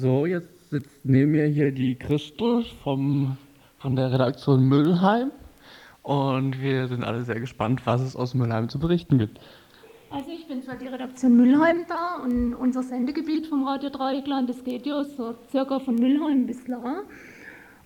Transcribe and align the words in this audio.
So, 0.00 0.26
jetzt 0.26 0.70
sitzt 0.70 1.04
neben 1.04 1.32
mir 1.32 1.46
hier 1.46 1.72
die 1.72 1.96
Christel 1.96 2.64
vom, 2.84 3.36
von 3.78 3.96
der 3.96 4.12
Redaktion 4.12 4.68
Müllheim 4.68 5.32
und 6.04 6.62
wir 6.62 6.86
sind 6.86 7.02
alle 7.02 7.22
sehr 7.22 7.40
gespannt, 7.40 7.80
was 7.84 8.00
es 8.02 8.14
aus 8.14 8.32
Müllheim 8.32 8.68
zu 8.68 8.78
berichten 8.78 9.18
gibt. 9.18 9.40
Also 10.10 10.30
ich 10.30 10.46
bin 10.46 10.62
für 10.62 10.76
die 10.76 10.86
Redaktion 10.86 11.36
Müllheim 11.36 11.84
da 11.88 12.22
und 12.22 12.54
unser 12.54 12.84
Sendegebiet 12.84 13.48
vom 13.48 13.66
Radio 13.66 13.90
Dreieckland, 13.90 14.48
das 14.48 14.62
geht 14.62 14.86
ja 14.86 15.02
so 15.02 15.34
circa 15.50 15.80
von 15.80 15.96
Müllheim 15.96 16.46
bis 16.46 16.68
La. 16.68 17.02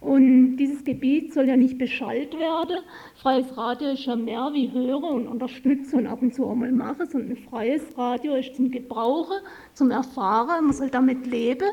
Und 0.03 0.57
dieses 0.57 0.83
Gebiet 0.83 1.33
soll 1.33 1.47
ja 1.47 1.57
nicht 1.57 1.79
beschallt 1.79 2.37
werden. 2.37 2.79
Freies 3.23 3.57
Radio 3.57 3.91
ist 3.91 4.05
ja 4.05 4.17
mehr 4.17 4.51
wie 4.53 4.73
hören 4.73 5.05
und 5.05 5.29
unterstützen 5.29 6.01
und 6.01 6.07
ab 6.09 6.21
und 6.23 6.35
zu 6.35 6.45
auch 6.45 6.57
mal 6.57 6.73
machen, 6.73 7.07
sondern 7.09 7.31
ein 7.31 7.37
freies 7.37 7.97
Radio 7.97 8.35
ist 8.35 8.57
zum 8.57 8.73
Gebrauchen, 8.73 9.37
zum 9.75 9.93
Erfahren, 9.93 10.65
man 10.65 10.73
soll 10.73 10.91
damit 10.91 11.25
leben. 11.27 11.69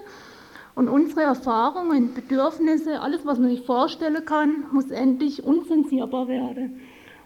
Und 0.75 0.89
unsere 0.89 1.21
Erfahrungen, 1.21 2.13
Bedürfnisse, 2.13 3.01
alles, 3.01 3.25
was 3.25 3.39
man 3.39 3.49
sich 3.49 3.65
vorstellen 3.65 4.23
kann, 4.23 4.65
muss 4.71 4.91
endlich 4.91 5.43
unzensierbar 5.43 6.27
werden. 6.27 6.81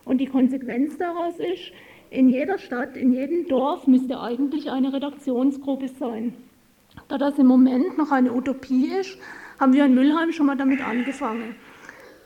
Und 0.06 0.20
die 0.20 0.28
Konsequenz 0.28 0.98
daraus 0.98 1.38
ist, 1.38 1.74
in 2.12 2.30
jeder 2.30 2.58
Stadt, 2.58 2.96
in 2.96 3.12
jedem 3.12 3.48
Dorf 3.50 3.88
müsste 3.88 4.22
eigentlich 4.22 4.72
eine 4.72 4.94
Redaktionsgruppe 4.94 5.90
sein. 6.00 6.34
Da 7.10 7.18
das 7.18 7.38
im 7.40 7.48
Moment 7.48 7.98
noch 7.98 8.12
eine 8.12 8.32
Utopie 8.32 8.86
ist, 8.86 9.18
haben 9.60 9.74
wir 9.74 9.86
in 9.86 9.96
Müllheim 9.96 10.32
schon 10.32 10.46
mal 10.46 10.58
damit 10.58 10.86
angefangen. 10.86 11.56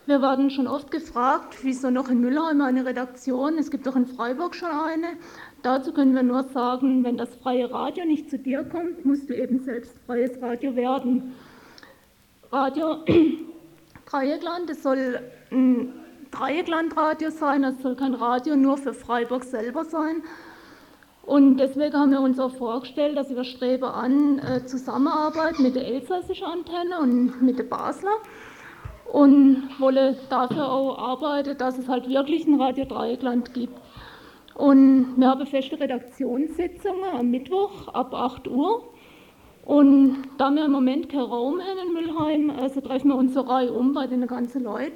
Wir 0.08 0.22
werden 0.22 0.50
schon 0.50 0.68
oft 0.68 0.90
gefragt, 0.90 1.58
wieso 1.64 1.90
noch 1.90 2.10
in 2.10 2.22
Müllheim 2.22 2.62
eine 2.62 2.86
Redaktion? 2.86 3.58
Es 3.58 3.70
gibt 3.70 3.86
doch 3.86 3.98
in 3.98 4.06
Freiburg 4.06 4.56
schon 4.56 4.70
eine. 4.70 5.18
Dazu 5.64 5.92
können 5.92 6.16
wir 6.16 6.24
nur 6.24 6.44
sagen, 6.44 7.04
wenn 7.04 7.18
das 7.18 7.36
freie 7.36 7.70
Radio 7.70 8.06
nicht 8.06 8.30
zu 8.30 8.40
dir 8.40 8.64
kommt, 8.64 9.06
musst 9.06 9.30
du 9.30 9.36
eben 9.36 9.60
selbst 9.60 9.94
freies 10.06 10.42
Radio 10.42 10.76
werden. 10.78 11.34
Radio 12.54 13.04
Dreieckland, 14.06 14.70
es 14.70 14.82
soll 14.82 15.20
ein 15.52 15.92
Dreiecklandradio 16.32 17.30
sein, 17.30 17.66
es 17.66 17.82
soll 17.82 17.98
kein 17.98 18.14
Radio 18.14 18.56
nur 18.56 18.78
für 18.78 18.94
Freiburg 18.94 19.44
selber 19.44 19.84
sein. 19.84 20.24
Und 21.28 21.58
deswegen 21.58 21.94
haben 21.94 22.12
wir 22.12 22.22
uns 22.22 22.40
auch 22.40 22.52
vorgestellt, 22.52 23.18
dass 23.18 23.30
wir 23.30 23.44
streben 23.44 23.84
an 23.84 24.40
äh, 24.40 24.66
Zusammenarbeit 24.66 25.60
mit 25.60 25.76
der 25.76 25.86
elsässischen 25.86 26.48
Antenne 26.48 27.02
und 27.02 27.42
mit 27.42 27.60
der 27.60 27.66
Basler 27.66 28.16
und 29.12 29.70
wollen 29.78 30.16
dafür 30.30 30.72
auch 30.72 30.98
arbeiten, 30.98 31.58
dass 31.58 31.78
es 31.78 31.90
halt 31.90 32.08
wirklich 32.08 32.48
ein 32.48 32.62
Radio 32.62 32.86
Dreieckland 32.86 33.54
gibt. 33.54 33.78
Und 34.56 35.16
wir 35.18 35.28
haben 35.28 35.46
feste 35.46 35.78
Redaktionssitzungen 35.78 37.12
am 37.20 37.30
Mittwoch 37.30 37.90
ab 37.90 38.14
8 38.14 38.48
Uhr. 38.48 38.84
Und 39.66 40.30
da 40.38 40.50
wir 40.50 40.64
im 40.64 40.72
Moment 40.72 41.10
keinen 41.10 41.24
Raum 41.24 41.60
haben 41.60 41.90
in 41.90 41.94
Müllheim, 41.94 42.58
also 42.58 42.80
treffen 42.80 43.10
wir 43.10 43.16
uns 43.16 43.34
so 43.34 43.42
Reihe 43.42 43.74
um 43.74 43.92
bei 43.92 44.08
den 44.08 44.26
ganzen 44.28 44.64
Leuten. 44.64 44.96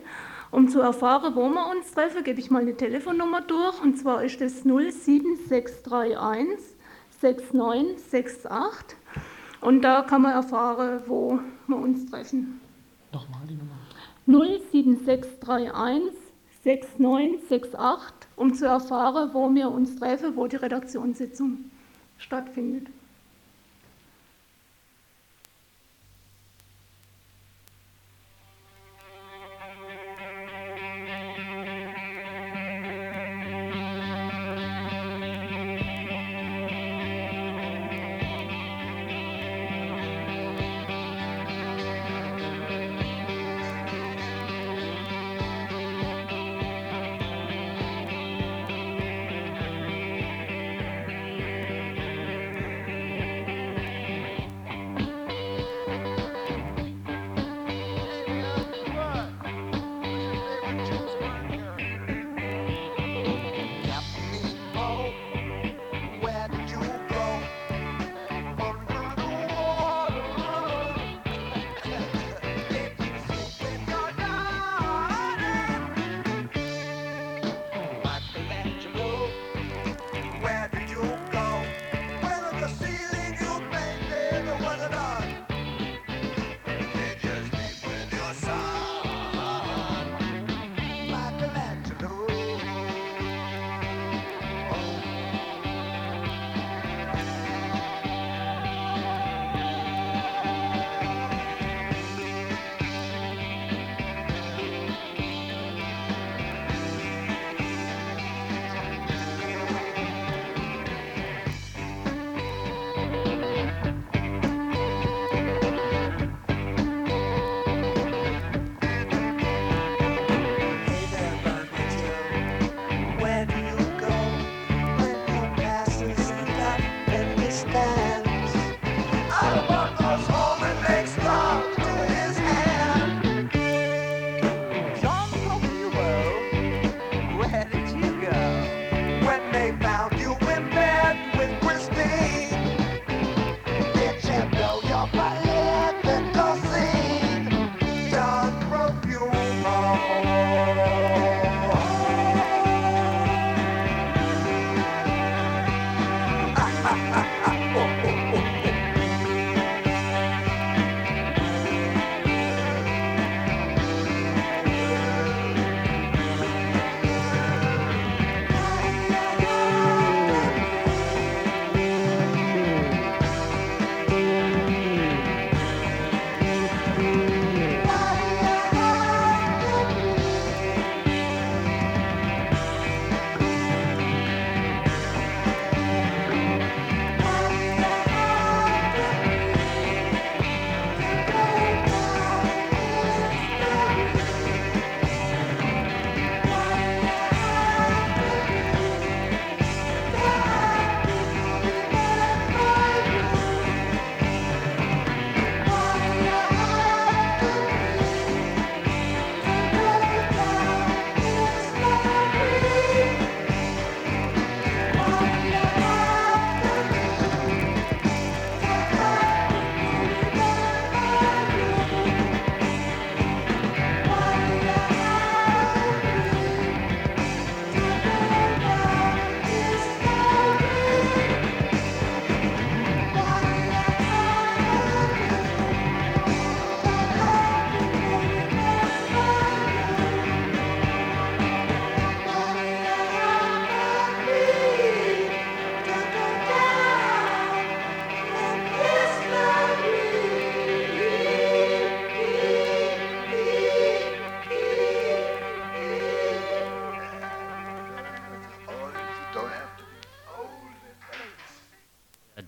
Um 0.52 0.68
zu 0.68 0.82
erfahren, 0.82 1.34
wo 1.36 1.50
wir 1.50 1.70
uns 1.72 1.92
treffen, 1.94 2.24
gebe 2.24 2.40
ich 2.40 2.52
mal 2.52 2.62
eine 2.62 2.76
Telefonnummer 2.76 3.42
durch. 3.42 3.82
Und 3.82 3.98
zwar 3.98 4.24
ist 4.24 4.42
das 4.42 4.64
07631 4.64 6.60
6968. 7.22 8.98
Und 9.62 9.82
da 9.82 10.02
kann 10.02 10.24
man 10.24 10.34
erfahren, 10.34 11.02
wo 11.08 11.40
wir 11.68 11.78
uns 11.78 12.10
treffen. 12.10 12.60
Nochmal 13.14 13.42
die 13.48 13.56
Nummer. 13.56 13.78
07631 14.26 16.14
6968 16.64 18.22
um 18.36 18.54
zu 18.54 18.66
erfahren, 18.66 19.30
wo 19.34 19.54
wir 19.54 19.70
uns 19.70 19.96
treffen, 19.96 20.36
wo 20.36 20.48
die 20.48 20.56
Redaktionssitzung 20.58 21.72
stattfindet. 22.18 22.88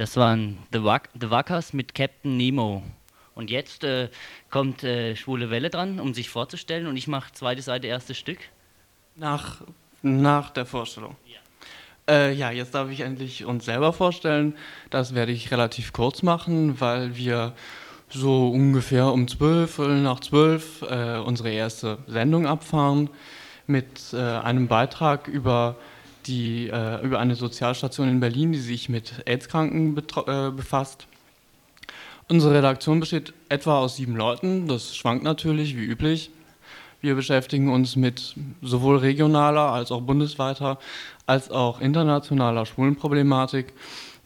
Das 0.04 0.18
waren 0.18 0.58
The, 0.74 0.84
Wack 0.84 1.08
The 1.18 1.30
Wackers 1.30 1.72
mit 1.72 1.96
Captain 1.96 2.36
Nemo. 2.36 2.84
Und 3.36 3.50
jetzt 3.50 3.86
äh, 3.86 4.10
kommt 4.50 4.84
äh, 4.84 5.16
Schwule 5.16 5.50
Welle 5.50 5.70
dran, 5.70 6.02
um 6.02 6.14
sich 6.14 6.30
vorzustellen. 6.30 6.88
Und 6.88 6.98
ich 6.98 7.08
mache 7.08 7.32
zweite 7.32 7.62
Seite, 7.62 7.88
erstes 7.88 8.18
Stück. 8.18 8.40
Nach, 9.16 9.62
nach 10.02 10.50
der 10.50 10.66
Vorstellung. 10.66 11.16
Ja. 11.26 12.14
Äh, 12.14 12.34
ja, 12.34 12.52
jetzt 12.52 12.76
darf 12.76 12.90
ich 12.90 13.00
endlich 13.00 13.46
uns 13.46 13.64
selber 13.64 13.94
vorstellen. 13.94 14.58
Das 14.90 15.16
werde 15.16 15.32
ich 15.32 15.52
relativ 15.52 15.94
kurz 15.94 16.22
machen, 16.22 16.82
weil 16.82 17.16
wir 17.16 17.54
so 18.10 18.50
ungefähr 18.50 19.06
um 19.06 19.30
zwölf, 19.30 19.78
nach 19.78 20.20
zwölf 20.20 20.82
äh, 20.82 21.20
unsere 21.20 21.50
erste 21.50 22.00
Sendung 22.08 22.46
abfahren 22.46 23.10
mit 23.68 24.12
äh, 24.12 24.18
einem 24.18 24.68
Beitrag 24.68 25.30
über, 25.30 25.78
die, 26.28 26.70
äh, 26.70 27.04
über 27.04 27.20
eine 27.20 27.36
Sozialstation 27.36 28.10
in 28.10 28.20
Berlin, 28.20 28.52
die 28.52 28.60
sich 28.60 28.90
mit 28.90 29.24
AIDS-Kranken 29.26 29.98
äh, 29.98 30.52
befasst. 30.52 31.08
Unsere 32.30 32.56
Redaktion 32.56 33.00
besteht 33.00 33.34
etwa 33.50 33.80
aus 33.80 33.98
sieben 33.98 34.16
Leuten, 34.16 34.68
das 34.68 34.96
schwankt 34.96 35.24
natürlich 35.24 35.76
wie 35.76 35.84
üblich. 35.84 36.32
Wir 37.02 37.16
beschäftigen 37.16 37.70
uns 37.70 37.98
mit 37.98 38.34
sowohl 38.62 38.98
regionaler 38.98 39.74
als 39.74 39.92
auch 39.92 40.02
bundesweiter 40.02 40.80
als 41.26 41.52
auch 41.52 41.82
internationaler 41.82 42.66
Schwulenproblematik, 42.66 43.74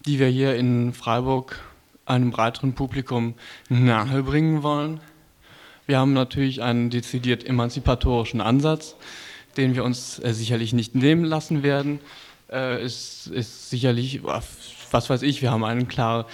die 0.06 0.20
wir 0.20 0.28
hier 0.28 0.56
in 0.56 0.94
Freiburg 0.94 1.60
einem 2.06 2.32
breiteren 2.32 2.74
Publikum 2.74 3.34
nahebringen 3.70 4.64
wollen. 4.64 5.00
Wir 5.86 6.00
haben 6.00 6.14
natürlich 6.14 6.62
einen 6.62 6.90
dezidiert 6.90 7.46
emanzipatorischen 7.46 8.42
Ansatz, 8.42 8.96
den 9.58 9.76
wir 9.76 9.84
uns 9.84 10.20
äh, 10.20 10.34
sicherlich 10.34 10.74
nicht 10.74 10.96
nehmen 10.96 11.24
lassen 11.26 11.64
werden. 11.64 12.00
Äh, 12.52 12.84
ist, 12.86 13.28
ist 13.28 13.70
sicherlich, 13.70 14.22
was 14.24 15.10
weiß 15.10 15.22
ich, 15.24 15.42
wir 15.42 15.52
haben 15.52 15.64
eine 15.64 15.86
klare 15.86 16.26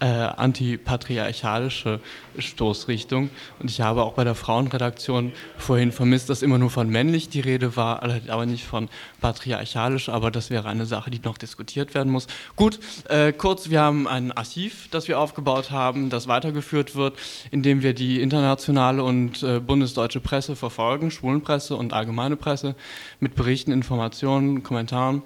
äh, 0.00 0.06
antipatriarchalische 0.06 2.00
Stoßrichtung. 2.38 3.30
Und 3.58 3.70
ich 3.70 3.80
habe 3.80 4.02
auch 4.02 4.12
bei 4.12 4.24
der 4.24 4.34
Frauenredaktion 4.34 5.32
vorhin 5.56 5.92
vermisst, 5.92 6.30
dass 6.30 6.42
immer 6.42 6.58
nur 6.58 6.70
von 6.70 6.88
männlich 6.88 7.28
die 7.28 7.40
Rede 7.40 7.76
war, 7.76 8.02
aber 8.28 8.46
nicht 8.46 8.64
von 8.64 8.88
patriarchalisch. 9.20 10.08
Aber 10.08 10.30
das 10.30 10.50
wäre 10.50 10.68
eine 10.68 10.86
Sache, 10.86 11.10
die 11.10 11.20
noch 11.24 11.38
diskutiert 11.38 11.94
werden 11.94 12.12
muss. 12.12 12.26
Gut, 12.54 12.78
äh, 13.08 13.32
kurz, 13.32 13.70
wir 13.70 13.80
haben 13.80 14.06
ein 14.06 14.32
Archiv, 14.32 14.88
das 14.90 15.08
wir 15.08 15.18
aufgebaut 15.18 15.70
haben, 15.70 16.10
das 16.10 16.28
weitergeführt 16.28 16.94
wird, 16.94 17.18
indem 17.50 17.82
wir 17.82 17.94
die 17.94 18.20
internationale 18.20 19.02
und 19.02 19.42
äh, 19.42 19.58
bundesdeutsche 19.58 20.20
Presse 20.20 20.54
verfolgen, 20.54 21.10
Schwulenpresse 21.10 21.74
und 21.74 21.92
allgemeine 21.92 22.36
Presse, 22.36 22.76
mit 23.20 23.34
Berichten, 23.34 23.72
Informationen, 23.72 24.62
Kommentaren. 24.62 25.22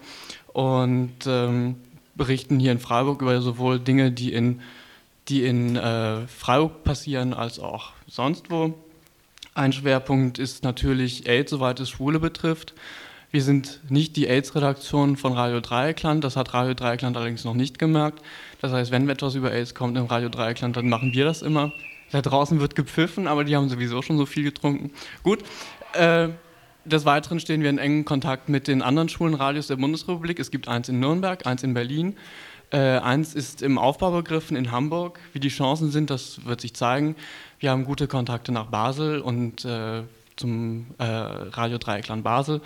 Und 0.52 1.26
ähm, 1.26 1.76
berichten 2.14 2.58
hier 2.58 2.72
in 2.72 2.78
Freiburg 2.78 3.22
über 3.22 3.40
sowohl 3.40 3.78
Dinge, 3.78 4.12
die 4.12 4.32
in, 4.32 4.60
die 5.28 5.44
in 5.44 5.76
äh, 5.76 6.26
Freiburg 6.26 6.84
passieren, 6.84 7.34
als 7.34 7.58
auch 7.58 7.92
sonst 8.06 8.50
wo. 8.50 8.74
Ein 9.54 9.72
Schwerpunkt 9.72 10.38
ist 10.38 10.64
natürlich 10.64 11.28
AIDS, 11.28 11.50
soweit 11.50 11.78
es 11.80 11.90
Schwule 11.90 12.18
betrifft. 12.18 12.74
Wir 13.30 13.42
sind 13.42 13.80
nicht 13.88 14.16
die 14.16 14.26
AIDS-Redaktion 14.26 15.16
von 15.16 15.32
Radio 15.32 15.60
Dreieckland, 15.60 16.22
das 16.22 16.36
hat 16.36 16.52
Radio 16.52 16.74
Dreieckland 16.74 17.16
allerdings 17.16 17.44
noch 17.44 17.54
nicht 17.54 17.78
gemerkt. 17.78 18.22
Das 18.60 18.72
heißt, 18.72 18.90
wenn 18.90 19.08
etwas 19.08 19.34
über 19.34 19.50
AIDS 19.50 19.74
kommt 19.74 19.96
im 19.96 20.04
Radio 20.04 20.28
Dreieckland, 20.28 20.76
dann 20.76 20.88
machen 20.88 21.14
wir 21.14 21.24
das 21.24 21.40
immer. 21.40 21.72
Da 22.10 22.20
draußen 22.20 22.60
wird 22.60 22.74
gepfiffen, 22.74 23.26
aber 23.26 23.44
die 23.44 23.56
haben 23.56 23.70
sowieso 23.70 24.02
schon 24.02 24.18
so 24.18 24.26
viel 24.26 24.44
getrunken. 24.44 24.90
Gut, 25.22 25.40
äh, 25.94 26.28
des 26.84 27.04
Weiteren 27.04 27.40
stehen 27.40 27.62
wir 27.62 27.70
in 27.70 27.78
engem 27.78 28.04
Kontakt 28.04 28.48
mit 28.48 28.68
den 28.68 28.82
anderen 28.82 29.08
Schulenradios 29.08 29.68
der 29.68 29.76
Bundesrepublik. 29.76 30.38
Es 30.38 30.50
gibt 30.50 30.68
eins 30.68 30.88
in 30.88 31.00
Nürnberg, 31.00 31.46
eins 31.46 31.62
in 31.62 31.74
Berlin. 31.74 32.16
Äh, 32.70 32.98
eins 32.98 33.34
ist 33.34 33.62
im 33.62 33.78
Aufbau 33.78 34.10
begriffen 34.10 34.56
in 34.56 34.70
Hamburg. 34.70 35.20
Wie 35.32 35.40
die 35.40 35.48
Chancen 35.48 35.90
sind, 35.90 36.10
das 36.10 36.44
wird 36.44 36.60
sich 36.60 36.74
zeigen. 36.74 37.16
Wir 37.60 37.70
haben 37.70 37.84
gute 37.84 38.08
Kontakte 38.08 38.50
nach 38.50 38.66
Basel 38.66 39.20
und 39.20 39.64
äh, 39.64 40.02
zum 40.36 40.86
äh, 40.98 41.04
Radio 41.04 41.78
Dreieckland 41.78 42.24
Basel 42.24 42.60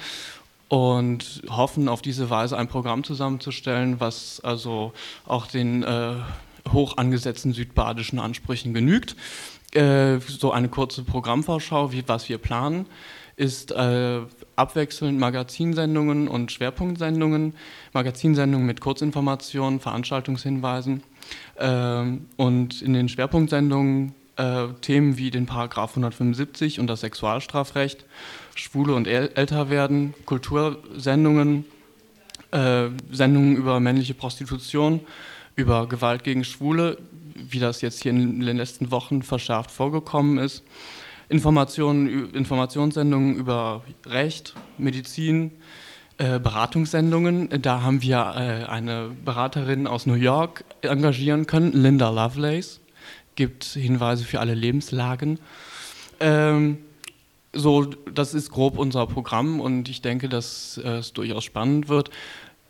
und 0.69 1.43
hoffen 1.49 1.89
auf 1.89 2.03
diese 2.03 2.31
Weise 2.31 2.57
ein 2.57 2.69
Programm 2.69 3.05
zusammenzustellen, 3.05 4.01
was 4.01 4.41
also 4.43 4.93
auch 5.27 5.47
den 5.47 5.83
äh, 5.83 6.15
hoch 6.73 6.97
angesetzten 6.97 7.53
südbadischen 7.53 8.19
Ansprüchen 8.19 8.75
genügt. 8.75 9.17
Äh, 9.73 10.19
so 10.21 10.53
eine 10.53 10.69
kurze 10.69 11.03
Programmvorschau, 11.03 11.93
wie, 11.93 12.05
was 12.07 12.29
wir 12.29 12.39
planen 12.39 12.87
ist 13.37 13.71
äh, 13.73 14.21
abwechselnd 14.57 15.21
Magazinsendungen 15.21 16.26
und 16.26 16.50
Schwerpunktsendungen, 16.50 17.55
Magazinsendungen 17.93 18.66
mit 18.66 18.81
Kurzinformationen, 18.81 19.78
Veranstaltungshinweisen 19.78 21.02
äh, 21.57 22.05
und 22.37 22.81
in 22.81 22.95
den 22.95 23.11
Schwerpunktsendungen 23.11 24.14
äh, 24.37 24.69
Themen 24.81 25.19
wie 25.19 25.31
den 25.31 25.47
Paragraph 25.47 25.90
175 25.90 26.81
und 26.81 26.87
das 26.87 27.00
Sexualstrafrecht, 27.00 28.07
Schwule 28.55 28.95
und 28.95 29.07
äl 29.07 29.31
Älterwerden, 29.35 30.14
Kultursendungen, 30.25 31.66
äh, 32.52 32.88
Sendungen 33.11 33.57
über 33.57 33.81
männliche 33.81 34.14
Prostitution, 34.14 35.00
über 35.57 35.88
Gewalt 35.88 36.25
gegen 36.25 36.45
Schwule, 36.45 36.99
wie 37.35 37.59
das 37.59 37.83
jetzt 37.83 38.02
hier 38.02 38.12
in 38.12 38.40
den 38.40 38.57
letzten 38.57 38.90
Wochen 38.90 39.23
verschärft 39.23 39.71
vorgekommen 39.71 40.38
ist. 40.38 40.62
Informationen, 41.28 42.33
Informationssendungen 42.35 43.37
über 43.37 43.83
Recht, 44.06 44.54
Medizin, 44.78 45.52
äh, 46.18 46.38
Beratungssendungen. 46.38 47.49
Da 47.62 47.83
haben 47.83 48.02
wir 48.02 48.16
äh, 48.37 48.71
eine 48.71 49.11
Beraterin 49.25 49.87
aus 49.87 50.06
New 50.06 50.14
York 50.14 50.64
engagieren 50.83 51.47
können, 51.47 51.73
Linda 51.73 52.11
Lovelace, 52.11 52.80
gibt 53.35 53.64
Hinweise 53.64 54.25
für 54.25 54.40
alle 54.40 54.54
Lebenslagen. 54.54 55.38
Ähm, 56.21 56.78
so, 57.52 57.85
das 57.85 58.35
ist 58.35 58.50
grob 58.50 58.78
unser 58.78 59.06
Programm 59.06 59.61
und 59.61 59.88
ich 59.88 60.02
denke, 60.02 60.28
dass 60.28 60.78
äh, 60.83 60.99
es 60.99 61.12
durchaus 61.12 61.45
spannend 61.45 61.88
wird. 61.88 62.11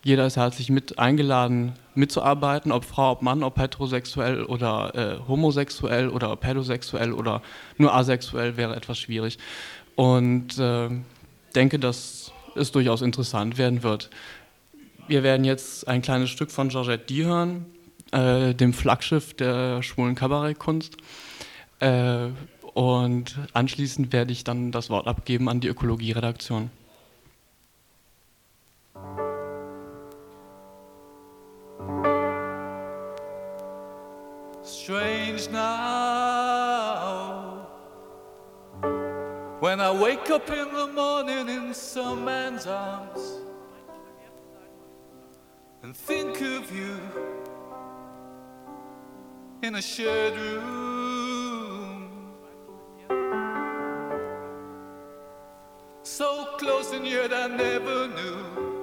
Jeder 0.06 0.24
ist 0.24 0.36
herzlich 0.36 0.70
mit 0.70 1.00
eingeladen, 1.00 1.72
mitzuarbeiten, 1.96 2.70
ob 2.70 2.84
Frau, 2.84 3.10
ob 3.10 3.22
Mann, 3.22 3.42
ob 3.42 3.58
heterosexuell 3.58 4.44
oder 4.44 4.94
äh, 4.94 5.28
homosexuell 5.28 6.10
oder 6.10 6.36
pädosexuell 6.36 7.12
oder 7.12 7.42
nur 7.76 7.92
asexuell 7.92 8.56
wäre 8.56 8.76
etwas 8.76 9.00
schwierig. 9.00 9.36
Und 9.96 10.60
äh, 10.60 10.90
denke, 11.56 11.80
dass 11.80 12.30
es 12.54 12.70
durchaus 12.70 13.02
interessant 13.02 13.58
werden 13.58 13.82
wird. 13.82 14.10
Wir 15.08 15.24
werden 15.24 15.44
jetzt 15.44 15.88
ein 15.88 16.02
kleines 16.02 16.30
Stück 16.30 16.52
von 16.52 16.68
Georgette 16.68 17.12
D 17.12 17.24
hören, 17.24 17.66
äh, 18.12 18.54
dem 18.54 18.74
Flaggschiff 18.74 19.34
der 19.34 19.82
schwulen 19.82 20.14
Kabarettkunst. 20.14 20.98
Äh, 21.80 22.28
und 22.74 23.36
anschließend 23.54 24.12
werde 24.12 24.30
ich 24.30 24.44
dann 24.44 24.70
das 24.70 24.88
Wort 24.88 25.08
abgeben 25.08 25.48
an 25.48 25.58
die 25.58 25.66
Ökologie-Redaktion. 25.66 26.70
Strange 34.62 35.48
now 35.50 36.46
when 39.60 39.80
I 39.80 39.90
wake 39.90 40.30
up 40.30 40.48
in 40.50 40.72
the 40.72 40.86
morning 40.86 41.48
in 41.48 41.74
some 41.74 42.24
man's 42.24 42.66
arms 42.66 43.40
and 45.82 45.96
think 45.96 46.40
of 46.40 46.74
you 46.74 47.00
in 49.62 49.74
a 49.74 49.82
shared 49.82 50.36
room. 50.36 52.32
So 56.02 56.56
close 56.58 56.92
and 56.92 57.06
yet 57.06 57.32
I 57.32 57.48
never 57.48 58.08
knew. 58.08 58.75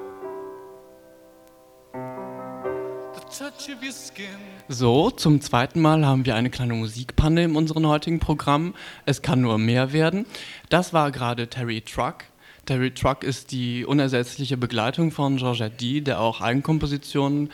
So, 4.67 5.09
zum 5.09 5.41
zweiten 5.41 5.81
Mal 5.81 6.05
haben 6.05 6.25
wir 6.25 6.35
eine 6.35 6.49
kleine 6.49 6.73
Musikpanne 6.73 7.43
in 7.43 7.55
unserem 7.55 7.87
heutigen 7.87 8.19
Programm. 8.19 8.73
Es 9.05 9.21
kann 9.21 9.41
nur 9.41 9.57
mehr 9.57 9.93
werden. 9.93 10.25
Das 10.69 10.93
war 10.93 11.11
gerade 11.11 11.47
Terry 11.47 11.81
Truck. 11.81 12.25
Terry 12.65 12.93
Truck 12.93 13.23
ist 13.23 13.51
die 13.51 13.85
unersetzliche 13.85 14.57
Begleitung 14.57 15.11
von 15.11 15.37
Georgette 15.37 15.75
D., 15.75 16.01
der 16.01 16.19
auch 16.19 16.41
Eigenkompositionen 16.41 17.51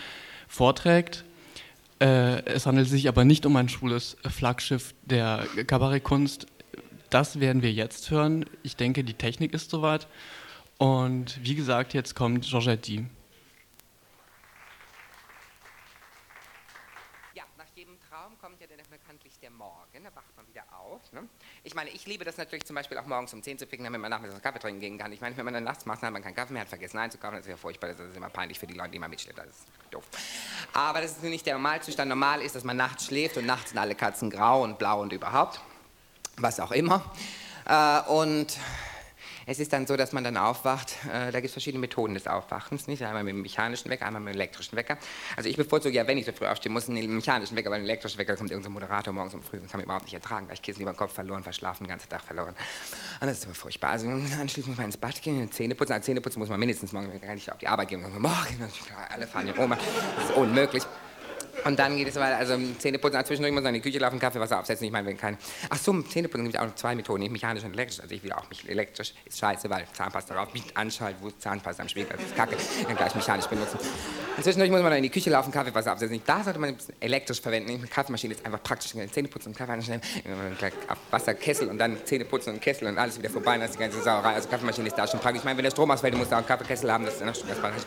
vorträgt. 0.47 1.25
Äh, 1.99 2.43
es 2.45 2.65
handelt 2.65 2.87
sich 2.87 3.07
aber 3.07 3.25
nicht 3.25 3.45
um 3.45 3.55
ein 3.55 3.69
schwules 3.69 4.17
Flaggschiff 4.27 4.93
der 5.03 5.45
Kabarettkunst. 5.67 6.47
Das 7.09 7.39
werden 7.39 7.61
wir 7.61 7.71
jetzt 7.71 8.11
hören. 8.11 8.45
Ich 8.63 8.75
denke, 8.75 9.03
die 9.03 9.15
Technik 9.15 9.53
ist 9.53 9.71
soweit. 9.71 10.07
Und 10.77 11.39
wie 11.43 11.55
gesagt, 11.55 11.93
jetzt 11.93 12.15
kommt 12.15 12.45
D. 21.11 21.17
Ich 21.63 21.75
meine, 21.75 21.89
ich 21.89 22.05
liebe 22.05 22.23
das 22.23 22.37
natürlich 22.37 22.65
zum 22.65 22.75
Beispiel 22.75 22.97
auch 22.97 23.05
morgens 23.05 23.33
um 23.33 23.43
10 23.43 23.57
zu 23.57 23.65
picken, 23.65 23.83
damit 23.83 23.99
man 23.99 24.09
nachmittags 24.09 24.41
Kaffee 24.41 24.59
trinken 24.59 24.79
gehen 24.79 24.97
kann. 24.97 25.11
Ich 25.11 25.21
meine, 25.21 25.35
wenn 25.37 25.45
man 25.45 25.53
dann 25.53 25.63
nachts 25.63 25.85
macht, 25.85 26.01
dann 26.01 26.07
hat 26.07 26.13
man 26.13 26.23
keinen 26.23 26.35
Kaffee 26.35 26.53
mehr, 26.53 26.61
hat 26.61 26.69
vergessen 26.69 26.97
einzukaufen, 26.97 27.37
das 27.37 27.45
ist 27.45 27.51
ja 27.51 27.57
furchtbar, 27.57 27.87
das 27.89 27.99
ist 27.99 28.15
immer 28.15 28.29
peinlich 28.29 28.59
für 28.59 28.67
die 28.67 28.73
Leute, 28.73 28.91
die 28.91 28.99
man 28.99 29.09
mitschleppt, 29.09 29.39
das 29.39 29.47
ist 29.47 29.67
doof. 29.91 30.03
Aber 30.73 31.01
das 31.01 31.11
ist 31.11 31.23
nicht 31.23 31.45
der 31.45 31.55
Normalzustand. 31.55 32.09
Normal 32.09 32.41
ist, 32.41 32.55
dass 32.55 32.63
man 32.63 32.77
nachts 32.77 33.05
schläft 33.05 33.37
und 33.37 33.45
nachts 33.45 33.71
sind 33.71 33.79
alle 33.79 33.95
Katzen 33.95 34.29
grau 34.29 34.63
und 34.63 34.77
blau 34.77 35.01
und 35.01 35.11
überhaupt, 35.11 35.59
was 36.37 36.59
auch 36.59 36.71
immer. 36.71 37.03
Äh, 37.65 38.01
und 38.09 38.57
es 39.49 39.59
ist 39.59 39.73
dann 39.73 39.87
so, 39.87 39.97
dass 39.97 40.11
man 40.11 40.23
dann 40.23 40.37
aufwacht. 40.37 40.93
Äh, 41.11 41.31
da 41.31 41.39
gibt 41.39 41.45
es 41.45 41.53
verschiedene 41.53 41.81
Methoden 41.81 42.13
des 42.13 42.27
Aufwachens. 42.27 42.85
Nicht? 42.85 43.01
Einmal 43.01 43.23
mit 43.23 43.33
dem 43.33 43.41
mechanischen 43.41 43.89
Wecker, 43.89 44.05
einmal 44.05 44.21
mit 44.21 44.35
dem 44.35 44.37
elektrischen 44.37 44.75
Wecker. 44.75 44.97
Also 45.35 45.49
ich 45.49 45.57
bevorzuge 45.57 45.95
ja, 45.95 46.05
wenn 46.05 46.19
ich 46.19 46.27
so 46.27 46.31
früh 46.33 46.45
aufstehen 46.45 46.71
muss, 46.71 46.87
einen 46.87 47.15
mechanischen 47.15 47.57
Wecker, 47.57 47.71
weil 47.71 47.79
ein 47.79 47.85
elektrischer 47.85 48.19
Wecker 48.19 48.35
kommt 48.35 48.51
irgendein 48.51 48.73
Moderator 48.73 49.11
morgens 49.11 49.33
um 49.33 49.41
früh. 49.41 49.57
Das 49.59 49.71
kann 49.71 49.79
man 49.79 49.85
überhaupt 49.85 50.05
nicht 50.05 50.13
ertragen. 50.13 50.45
Da 50.47 50.53
ich 50.53 50.61
Kissen 50.61 50.83
über 50.83 50.91
den 50.91 50.97
Kopf 50.97 51.13
verloren, 51.13 51.41
verschlafen, 51.41 51.85
den 51.85 51.89
ganzen 51.89 52.09
Tag 52.09 52.21
verloren. 52.21 52.53
Und 53.21 53.27
das 53.27 53.39
ist 53.39 53.45
aber 53.45 53.55
furchtbar. 53.55 53.89
Also 53.89 54.07
anschließend 54.07 54.67
muss 54.67 54.77
man 54.77 54.85
ins 54.85 54.97
Bad 54.97 55.19
gehen, 55.19 55.51
Zähne 55.51 55.73
putzen. 55.73 55.93
Also 55.93 56.05
Zähne 56.05 56.21
putzen 56.21 56.37
muss 56.37 56.49
man 56.49 56.59
mindestens 56.59 56.93
morgen, 56.93 57.11
wenn 57.19 57.37
ich 57.37 57.51
auf 57.51 57.57
die 57.57 57.67
Arbeit 57.67 57.87
gehen. 57.87 58.01
Morgen, 58.01 58.69
alle 59.09 59.25
fahren 59.25 59.45
hier 59.45 59.57
Oma. 59.57 59.79
Das 60.15 60.25
ist 60.25 60.35
unmöglich. 60.35 60.83
Und 61.65 61.79
dann 61.79 61.97
geht 61.97 62.07
es 62.07 62.15
weiter, 62.15 62.37
also 62.37 62.57
Zähneputzen, 62.77 63.23
zwischendurch 63.25 63.53
muss 63.53 63.63
man 63.63 63.75
in 63.75 63.81
die 63.81 63.89
Küche 63.89 63.99
laufen, 63.99 64.19
Kaffeewasser 64.19 64.59
aufsetzen. 64.59 64.85
Ich 64.85 64.91
meine, 64.91 65.07
wenn 65.07 65.17
kein. 65.17 65.37
Ach 65.69 65.77
so, 65.77 66.01
Zähneputzen 66.01 66.43
gibt 66.43 66.55
es 66.55 66.61
auch 66.61 66.75
zwei 66.75 66.95
Methoden, 66.95 67.21
nicht 67.21 67.31
mechanisch 67.31 67.63
und 67.63 67.73
elektrisch. 67.73 67.99
Also 67.99 68.13
ich 68.13 68.23
will 68.23 68.31
auch 68.33 68.47
mich 68.49 68.67
elektrisch, 68.67 69.13
ist 69.25 69.39
scheiße, 69.39 69.69
weil 69.69 69.85
Zahnpasta 69.93 70.33
drauf, 70.33 70.53
mit 70.53 70.63
anschalten, 70.75 71.21
wo 71.21 71.31
Zahnpasta 71.31 71.83
am 71.83 71.89
Spiegel, 71.89 72.09
das 72.11 72.25
ist 72.25 72.35
kacke, 72.35 72.55
dann 72.87 72.95
gleich 72.95 73.15
mechanisch 73.15 73.47
benutzen. 73.47 73.79
Und 74.37 74.43
zwischendurch 74.43 74.71
muss 74.71 74.81
man 74.81 74.91
dann 74.91 74.97
in 74.97 75.03
die 75.03 75.09
Küche 75.09 75.29
laufen, 75.29 75.51
Kaffeewasser 75.51 75.93
aufsetzen. 75.93 76.21
Da 76.25 76.43
sollte 76.43 76.59
man 76.59 76.75
elektrisch 76.99 77.41
verwenden. 77.41 77.71
Eine 77.71 77.87
Kaffeemaschine 77.87 78.33
ist 78.33 78.45
einfach 78.45 78.63
praktisch. 78.63 78.93
Zähneputzen 79.11 79.51
und 79.51 79.57
Kaffee 79.57 79.73
anstellen, 79.73 80.01
Wasserkessel 81.11 81.67
und 81.67 81.77
dann 81.77 81.97
Zähneputzen 82.05 82.53
und 82.53 82.61
Kessel 82.61 82.87
und 82.87 82.97
alles 82.97 83.17
wieder 83.17 83.29
vorbei, 83.29 83.57
dann 83.57 83.67
ist 83.67 83.75
die 83.75 83.79
ganze 83.79 84.01
Sauerei. 84.01 84.33
Also 84.33 84.47
Kaffeemaschine 84.47 84.87
ist 84.87 84.97
da 84.97 85.07
schon 85.07 85.19
praktisch. 85.19 85.39
Ich 85.39 85.45
meine, 85.45 85.57
wenn 85.57 85.63
der 85.63 85.71
Strom 85.71 85.91
ausfällt, 85.91 86.15
muss 86.15 86.29
da 86.29 86.35
auch 86.35 86.39
einen 86.39 86.47
Kaffeekessel 86.47 86.91
haben, 86.91 87.05
das 87.05 87.15
ist 87.15 87.25
noch 87.25 87.35
schon 87.35 87.47
ganz 87.47 87.59
praktisch. 87.59 87.83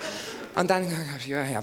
Und 0.54 0.68
dann, 0.68 0.86
ja, 1.26 1.44
ja, 1.44 1.62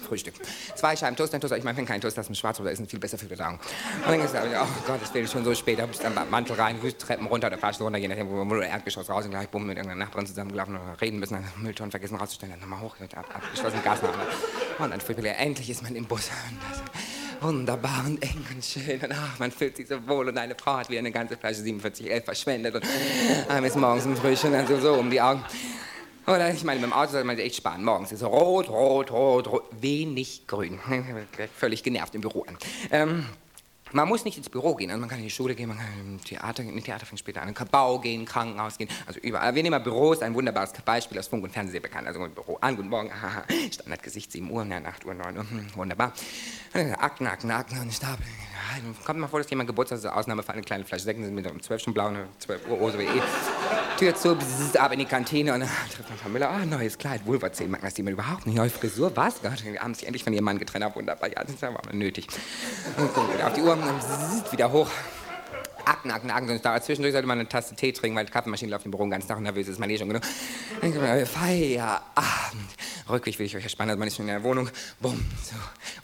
Frühstück. 0.00 0.34
Zwei 0.74 0.96
Scheiben 0.96 1.16
Toast, 1.16 1.34
ein 1.34 1.40
Toast. 1.40 1.54
Ich 1.54 1.64
meine, 1.64 1.76
wenn 1.76 1.86
kein 1.86 2.00
Toast 2.00 2.16
hast, 2.18 2.28
ein 2.28 2.34
Schwarzbrot 2.34 2.68
ist, 2.68 2.90
viel 2.90 2.98
besser 2.98 3.18
für 3.18 3.26
die 3.26 3.36
Verdauung. 3.36 3.58
Und 4.04 4.10
dann 4.10 4.20
gesagt, 4.20 4.46
oh 4.52 4.66
Gott, 4.86 5.00
es 5.02 5.12
wird 5.14 5.30
schon 5.30 5.44
so 5.44 5.54
spät. 5.54 5.78
Da 5.78 5.86
bist 5.86 6.02
du 6.02 6.06
am 6.06 6.30
Mantel 6.30 6.56
rein, 6.56 6.76
Treppen 6.98 7.26
runter 7.26 7.48
oder 7.48 7.58
Fahrstuhl 7.58 7.84
runter, 7.84 7.98
je 7.98 8.08
nachdem, 8.08 8.30
wo 8.30 8.44
du 8.44 8.60
Erdgeschoss 8.60 9.08
raus 9.08 9.24
und 9.24 9.30
gleich 9.30 9.48
bumm 9.48 9.66
mit 9.66 9.76
irgendeiner 9.76 10.04
Nachbarin 10.04 10.26
zusammengelaufen 10.26 10.76
oder 10.76 11.00
reden 11.00 11.18
müssen, 11.18 11.34
dann 11.34 11.44
Mülltonnen 11.62 11.90
vergessen 11.90 12.16
rauszustellen, 12.16 12.52
dann 12.52 12.60
nochmal 12.60 12.80
hoch, 12.80 12.96
ab, 13.14 13.26
abgeschlossen, 13.34 13.82
Gas 13.82 14.02
machen. 14.02 14.20
Und 14.78 14.90
dann 14.90 15.00
furchtbar, 15.00 15.36
endlich 15.38 15.70
ist 15.70 15.82
man 15.82 15.94
im 15.94 16.06
Bus. 16.06 16.30
wunderbar 17.40 18.04
und 18.06 18.22
eng 18.22 18.44
und 18.54 18.64
schön 18.64 19.00
und 19.00 19.12
ach, 19.12 19.38
man 19.38 19.50
fühlt 19.50 19.76
sich 19.76 19.88
so 19.88 20.06
wohl 20.06 20.28
und 20.28 20.36
eine 20.36 20.54
Frau 20.54 20.76
hat 20.76 20.90
wieder 20.90 20.98
eine 20.98 21.10
ganze 21.10 21.36
Flasche 21.36 21.62
4711 21.62 22.24
verschwendet 22.24 22.74
und 22.74 22.84
einem 23.48 23.64
ist 23.64 23.76
morgens 23.76 24.04
im 24.04 24.16
Frühstück 24.16 24.52
dann 24.52 24.66
so, 24.66 24.78
so 24.78 24.94
um 24.94 25.10
die 25.10 25.20
Augen. 25.20 25.42
Oder 26.26 26.52
ich 26.52 26.64
meine, 26.64 26.80
mit 26.80 26.90
dem 26.90 26.92
Auto 26.92 27.12
sollte 27.12 27.26
man 27.26 27.38
echt 27.38 27.56
sparen. 27.56 27.84
Morgens 27.84 28.12
ist 28.12 28.22
rot, 28.22 28.68
rot, 28.68 29.10
rot, 29.10 29.48
rot, 29.48 29.64
wenig 29.80 30.46
grün. 30.46 30.78
Völlig 31.56 31.82
genervt 31.82 32.14
im 32.14 32.20
Büro 32.20 32.42
an. 32.42 32.56
Ähm, 32.90 33.26
man 33.92 34.08
muss 34.08 34.24
nicht 34.24 34.38
ins 34.38 34.48
Büro 34.48 34.76
gehen, 34.76 34.90
also 34.90 35.00
man 35.00 35.08
kann 35.08 35.18
in 35.18 35.24
die 35.24 35.30
Schule 35.30 35.56
gehen, 35.56 35.68
man 35.68 35.78
kann 35.78 35.88
im 36.00 36.22
Theater 36.22 36.62
gehen, 36.62 36.80
Theater 36.82 37.06
fängt 37.06 37.18
später 37.18 37.42
an, 37.42 37.48
in 37.48 37.54
Kabau 37.54 37.98
gehen, 37.98 38.24
Krankenhaus 38.24 38.78
gehen, 38.78 38.88
also 39.04 39.18
überall. 39.18 39.52
Wir 39.54 39.64
nehmen 39.64 39.72
mal 39.72 39.80
Büros, 39.80 40.22
ein 40.22 40.32
wunderbares 40.32 40.72
Beispiel 40.84 41.18
aus 41.18 41.26
Funk 41.26 41.42
und 41.42 41.50
Fernsehen 41.50 41.82
bekannt. 41.82 42.06
Also 42.06 42.20
Büro 42.28 42.56
an, 42.60 42.76
guten 42.76 42.88
Morgen, 42.88 43.10
Standardgesicht, 43.72 44.30
7 44.30 44.48
Uhr, 44.48 44.64
8 44.64 45.04
Uhr, 45.04 45.14
9 45.14 45.36
Uhr, 45.36 45.46
wunderbar. 45.74 46.12
Akten, 46.98 47.26
Akten, 47.26 47.50
Akten 47.50 47.90
Stapel. 47.90 48.26
Kommt 49.04 49.20
mal 49.20 49.28
vor, 49.28 49.40
dass 49.40 49.50
jemand 49.50 49.68
Geburtstag 49.68 49.98
ist, 49.98 50.06
Ausnahme 50.06 50.42
für 50.42 50.52
eine 50.52 50.62
kleine 50.62 50.84
Flasche 50.84 51.04
Sekt, 51.04 51.22
sind 51.22 51.34
mit 51.34 51.50
um 51.50 51.60
12 51.60 51.82
schon 51.82 51.94
blau, 51.94 52.08
eine 52.08 52.26
12 52.38 52.68
Uhr, 52.68 52.80
oh, 52.80 52.90
so 52.90 52.98
wie 52.98 53.04
eh. 53.04 53.22
Tür 53.98 54.14
zu, 54.14 54.34
bzz, 54.34 54.76
ab 54.76 54.92
in 54.92 55.00
die 55.00 55.04
Kantine 55.04 55.54
und 55.54 55.60
dann 55.60 55.68
trifft 55.94 56.08
man 56.08 56.18
Frau 56.18 56.28
Müller, 56.28 56.50
ah, 56.50 56.64
neues 56.64 56.96
Kleid, 56.96 57.26
Vulva 57.26 57.52
10 57.52 57.70
Mark, 57.70 57.82
das 57.82 57.94
sieht 57.94 58.08
überhaupt 58.08 58.46
nicht, 58.46 58.56
neue 58.56 58.70
Frisur, 58.70 59.12
was? 59.14 59.42
Gott, 59.42 59.52
haben 59.80 59.94
sich 59.94 60.06
endlich 60.06 60.24
von 60.24 60.32
ihrem 60.32 60.44
Mann 60.44 60.58
getrennt, 60.58 60.94
wunderbar, 60.94 61.30
ja, 61.30 61.44
das 61.44 61.60
war 61.62 61.72
mal 61.72 61.82
nötig. 61.92 62.26
Und 62.96 63.34
wieder 63.34 63.46
auf 63.46 63.52
die 63.52 63.62
Uhr, 63.62 63.76
bzz, 63.76 64.52
wieder 64.52 64.72
hoch. 64.72 64.88
Akten, 65.84 66.10
Akten, 66.10 66.30
Akten. 66.30 66.50
Und 66.50 66.64
da 66.64 66.80
zwischendurch 66.80 67.12
sollte 67.12 67.26
man 67.26 67.38
eine 67.38 67.48
Tasse 67.48 67.74
Tee 67.74 67.92
trinken, 67.92 68.16
weil 68.16 68.26
die 68.26 68.32
Kaffeemaschine 68.32 68.70
läuft 68.70 68.84
im 68.84 68.90
Büro 68.90 69.04
den 69.04 69.10
ganzen 69.10 69.28
Tag 69.28 69.40
nervös 69.40 69.66
ist 69.66 69.80
man 69.80 69.90
eh 69.90 69.98
schon 69.98 70.08
genug. 70.08 70.22
Feierabend. 71.26 72.70
Rückweg 73.10 73.38
will 73.38 73.46
ich 73.46 73.56
euch 73.56 73.64
erspannen, 73.64 73.98
man 73.98 74.08
ist 74.08 74.16
schon 74.16 74.26
in 74.26 74.34
der 74.34 74.42
Wohnung. 74.42 74.70
Bumm, 75.00 75.24
so. 75.42 75.56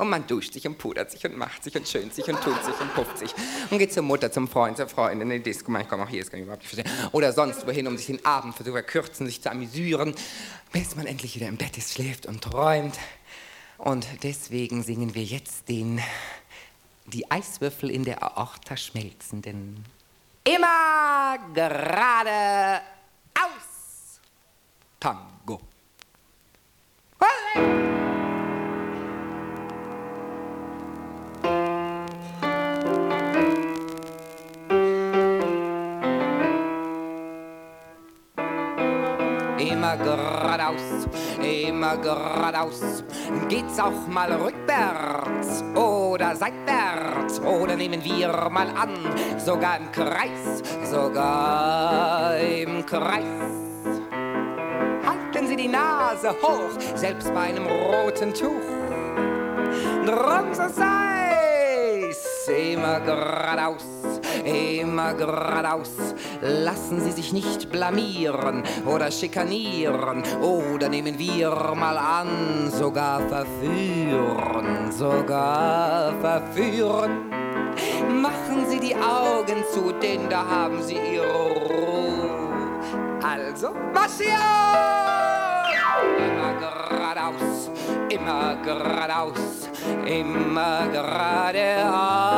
Und 0.02 0.10
man 0.10 0.26
duscht 0.26 0.52
sich 0.52 0.66
und 0.66 0.78
pudert 0.78 1.10
sich 1.10 1.24
und 1.24 1.36
macht 1.36 1.64
sich 1.64 1.74
und 1.76 1.86
schönt 1.88 2.14
sich 2.14 2.26
und 2.28 2.40
tut 2.40 2.64
sich 2.64 2.80
und 2.80 2.94
pufft 2.94 3.18
sich. 3.18 3.34
Und 3.70 3.78
geht 3.78 3.92
zur 3.92 4.02
Mutter, 4.02 4.30
zum 4.30 4.48
Freund, 4.48 4.76
zur 4.76 4.88
Freundin, 4.88 5.30
in 5.30 5.42
die 5.42 5.42
Disco. 5.42 5.74
Ich 5.76 5.88
komme 5.88 6.04
auch 6.04 6.08
hier, 6.08 6.20
das 6.20 6.30
kann 6.30 6.40
ich 6.40 6.44
überhaupt 6.44 6.62
nicht 6.62 6.74
verstehen. 6.74 7.08
Oder 7.12 7.32
sonst 7.32 7.66
wohin, 7.66 7.86
um 7.86 7.96
sich 7.96 8.06
den 8.06 8.24
Abend 8.24 8.56
zu 8.56 8.64
verkürzen, 8.64 9.26
sich 9.26 9.42
zu 9.42 9.50
amüsieren, 9.50 10.14
bis 10.72 10.96
man 10.96 11.06
endlich 11.06 11.36
wieder 11.36 11.48
im 11.48 11.56
Bett 11.56 11.76
ist, 11.78 11.94
schläft 11.94 12.26
und 12.26 12.42
träumt. 12.42 12.98
Und 13.78 14.06
deswegen 14.22 14.82
singen 14.82 15.14
wir 15.14 15.24
jetzt 15.24 15.68
den 15.68 16.00
die 17.06 17.30
Eiswürfel 17.30 17.90
in 17.90 18.04
der 18.04 18.22
Aorta 18.22 18.76
schmelzen, 18.76 19.42
denn 19.42 19.84
immer 20.44 21.38
gerade 21.54 22.82
aus. 23.34 24.20
Tango. 24.98 25.60
Immer 39.58 39.96
geradeaus, 39.96 41.06
immer 41.40 41.96
geradeaus. 41.96 43.04
Geht's 43.48 43.78
auch 43.78 44.06
mal 44.08 44.32
rückwärts 44.32 45.64
oder 45.74 46.36
seitwärts 46.36 47.40
oder 47.40 47.76
nehmen 47.76 48.02
wir 48.04 48.28
mal 48.50 48.68
an, 48.76 48.90
sogar 49.38 49.78
im 49.78 49.90
Kreis, 49.92 50.62
sogar 50.90 52.36
im 52.38 52.84
Kreis. 52.84 53.65
Sie 55.56 55.62
die 55.62 55.68
Nase 55.68 56.30
hoch, 56.42 56.96
selbst 56.96 57.32
bei 57.32 57.40
einem 57.40 57.66
roten 57.66 58.32
Tuch. 58.32 58.50
Drum 60.04 60.52
so 60.52 60.68
sei's, 60.68 62.48
immer 62.48 63.00
geradeaus 63.00 63.84
immer 64.44 65.12
geradeaus. 65.14 65.90
Lassen 66.40 67.00
Sie 67.00 67.10
sich 67.10 67.32
nicht 67.32 67.70
blamieren 67.70 68.62
oder 68.86 69.10
schikanieren 69.10 70.22
oder 70.40 70.88
nehmen 70.88 71.18
wir 71.18 71.50
mal 71.74 71.98
an, 71.98 72.70
sogar 72.70 73.20
verführen, 73.28 74.92
sogar 74.92 76.14
verführen. 76.20 77.30
Machen 78.22 78.66
Sie 78.68 78.78
die 78.78 78.94
Augen 78.94 79.64
zu, 79.72 79.92
denn 79.92 80.28
da 80.30 80.46
haben 80.46 80.80
Sie 80.82 80.94
Ihre 80.94 81.26
Ruhe. 81.26 82.46
Also, 83.22 83.70
marschieren! 83.92 85.25
Immer 86.18 86.52
geradeaus, 86.60 87.70
immer 88.08 88.56
geradeaus, 88.62 89.68
immer 90.04 90.88
geradeaus. 90.92 92.36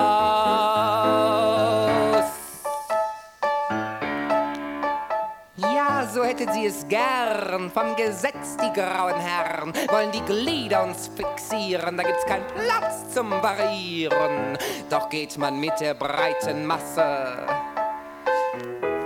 so 6.13 6.25
hätte 6.25 6.51
sie 6.53 6.67
es 6.67 6.87
gern. 6.89 7.71
Vom 7.71 7.95
Gesetz, 7.97 8.57
die 8.57 8.73
grauen 8.73 9.21
Herren, 9.21 9.73
wollen 9.89 10.11
die 10.13 10.23
Glieder 10.23 10.85
uns 10.85 11.11
fixieren. 11.15 11.97
Da 11.97 12.03
gibt's 12.03 12.25
keinen 12.27 12.47
Platz 12.47 13.13
zum 13.15 13.31
Variieren. 13.31 14.59
Doch 14.91 15.09
geht 15.09 15.37
man 15.39 15.61
mit 15.61 15.79
der 15.81 15.95
breiten 15.95 16.67
Masse, 16.67 17.47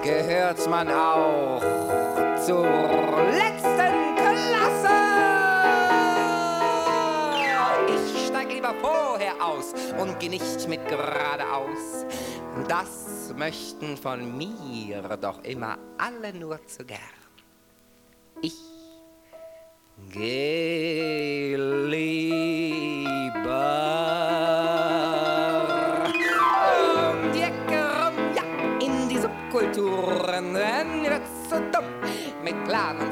gehört 0.02 0.68
man 0.68 0.90
auch 0.90 1.62
zur 2.44 2.66
letzten 3.30 3.81
vorher 8.82 9.34
aus 9.42 9.72
und 9.98 10.18
geh 10.18 10.28
nicht 10.28 10.68
mit 10.68 10.86
geradeaus. 10.88 12.04
Das 12.68 13.32
möchten 13.36 13.96
von 13.96 14.36
mir 14.36 15.02
doch 15.20 15.42
immer 15.44 15.78
alle 15.96 16.34
nur 16.34 16.66
zu 16.66 16.84
gern. 16.84 16.98
Ich 18.42 18.58
geh 20.10 21.54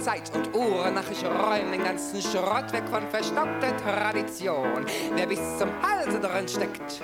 Zeit 0.00 0.34
und 0.34 0.54
Uhren 0.54 0.94
nach 0.94 1.10
ich 1.10 1.24
räum 1.24 1.70
den 1.72 1.84
ganzen 1.84 2.22
Schrott 2.22 2.72
weg 2.72 2.84
von 2.90 3.06
verstaubter 3.10 3.76
Tradition. 3.76 4.86
Wer 5.14 5.26
bis 5.26 5.40
zum 5.58 5.68
Halse 5.82 6.18
drin 6.18 6.48
steckt, 6.48 7.02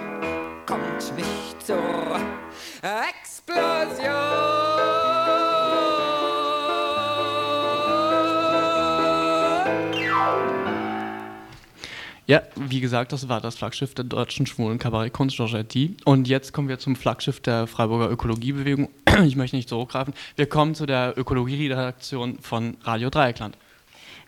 kommt 0.67 1.17
nicht 1.17 1.67
zur 1.67 1.77
Explosion. 3.11 4.76
Ja, 12.29 12.43
wie 12.57 12.81
gesagt, 12.81 13.13
das 13.13 13.29
war 13.29 13.41
das 13.41 13.57
Flaggschiff 13.57 13.95
der 13.95 14.05
deutschen 14.05 14.47
schwulen 14.47 14.81
Kabarettkunst 14.81 15.37
Georgette. 15.37 15.91
Und 16.05 16.27
jetzt 16.27 16.53
kommen 16.53 16.69
wir 16.69 16.81
zum 16.81 16.97
Flaggschiff 16.97 17.39
der 17.39 17.69
Freiburger 17.69 18.11
Ökologiebewegung. 18.11 18.89
Ich 19.25 19.37
möchte 19.37 19.57
nicht 19.57 19.69
so 19.69 19.79
hochgreifen. 19.79 20.13
Wir 20.35 20.47
kommen 20.47 20.75
zu 20.75 20.85
der 20.85 21.17
Ökologieredaktion 21.17 22.39
von 22.41 22.77
Radio 22.83 23.09
Dreieckland. 23.09 23.57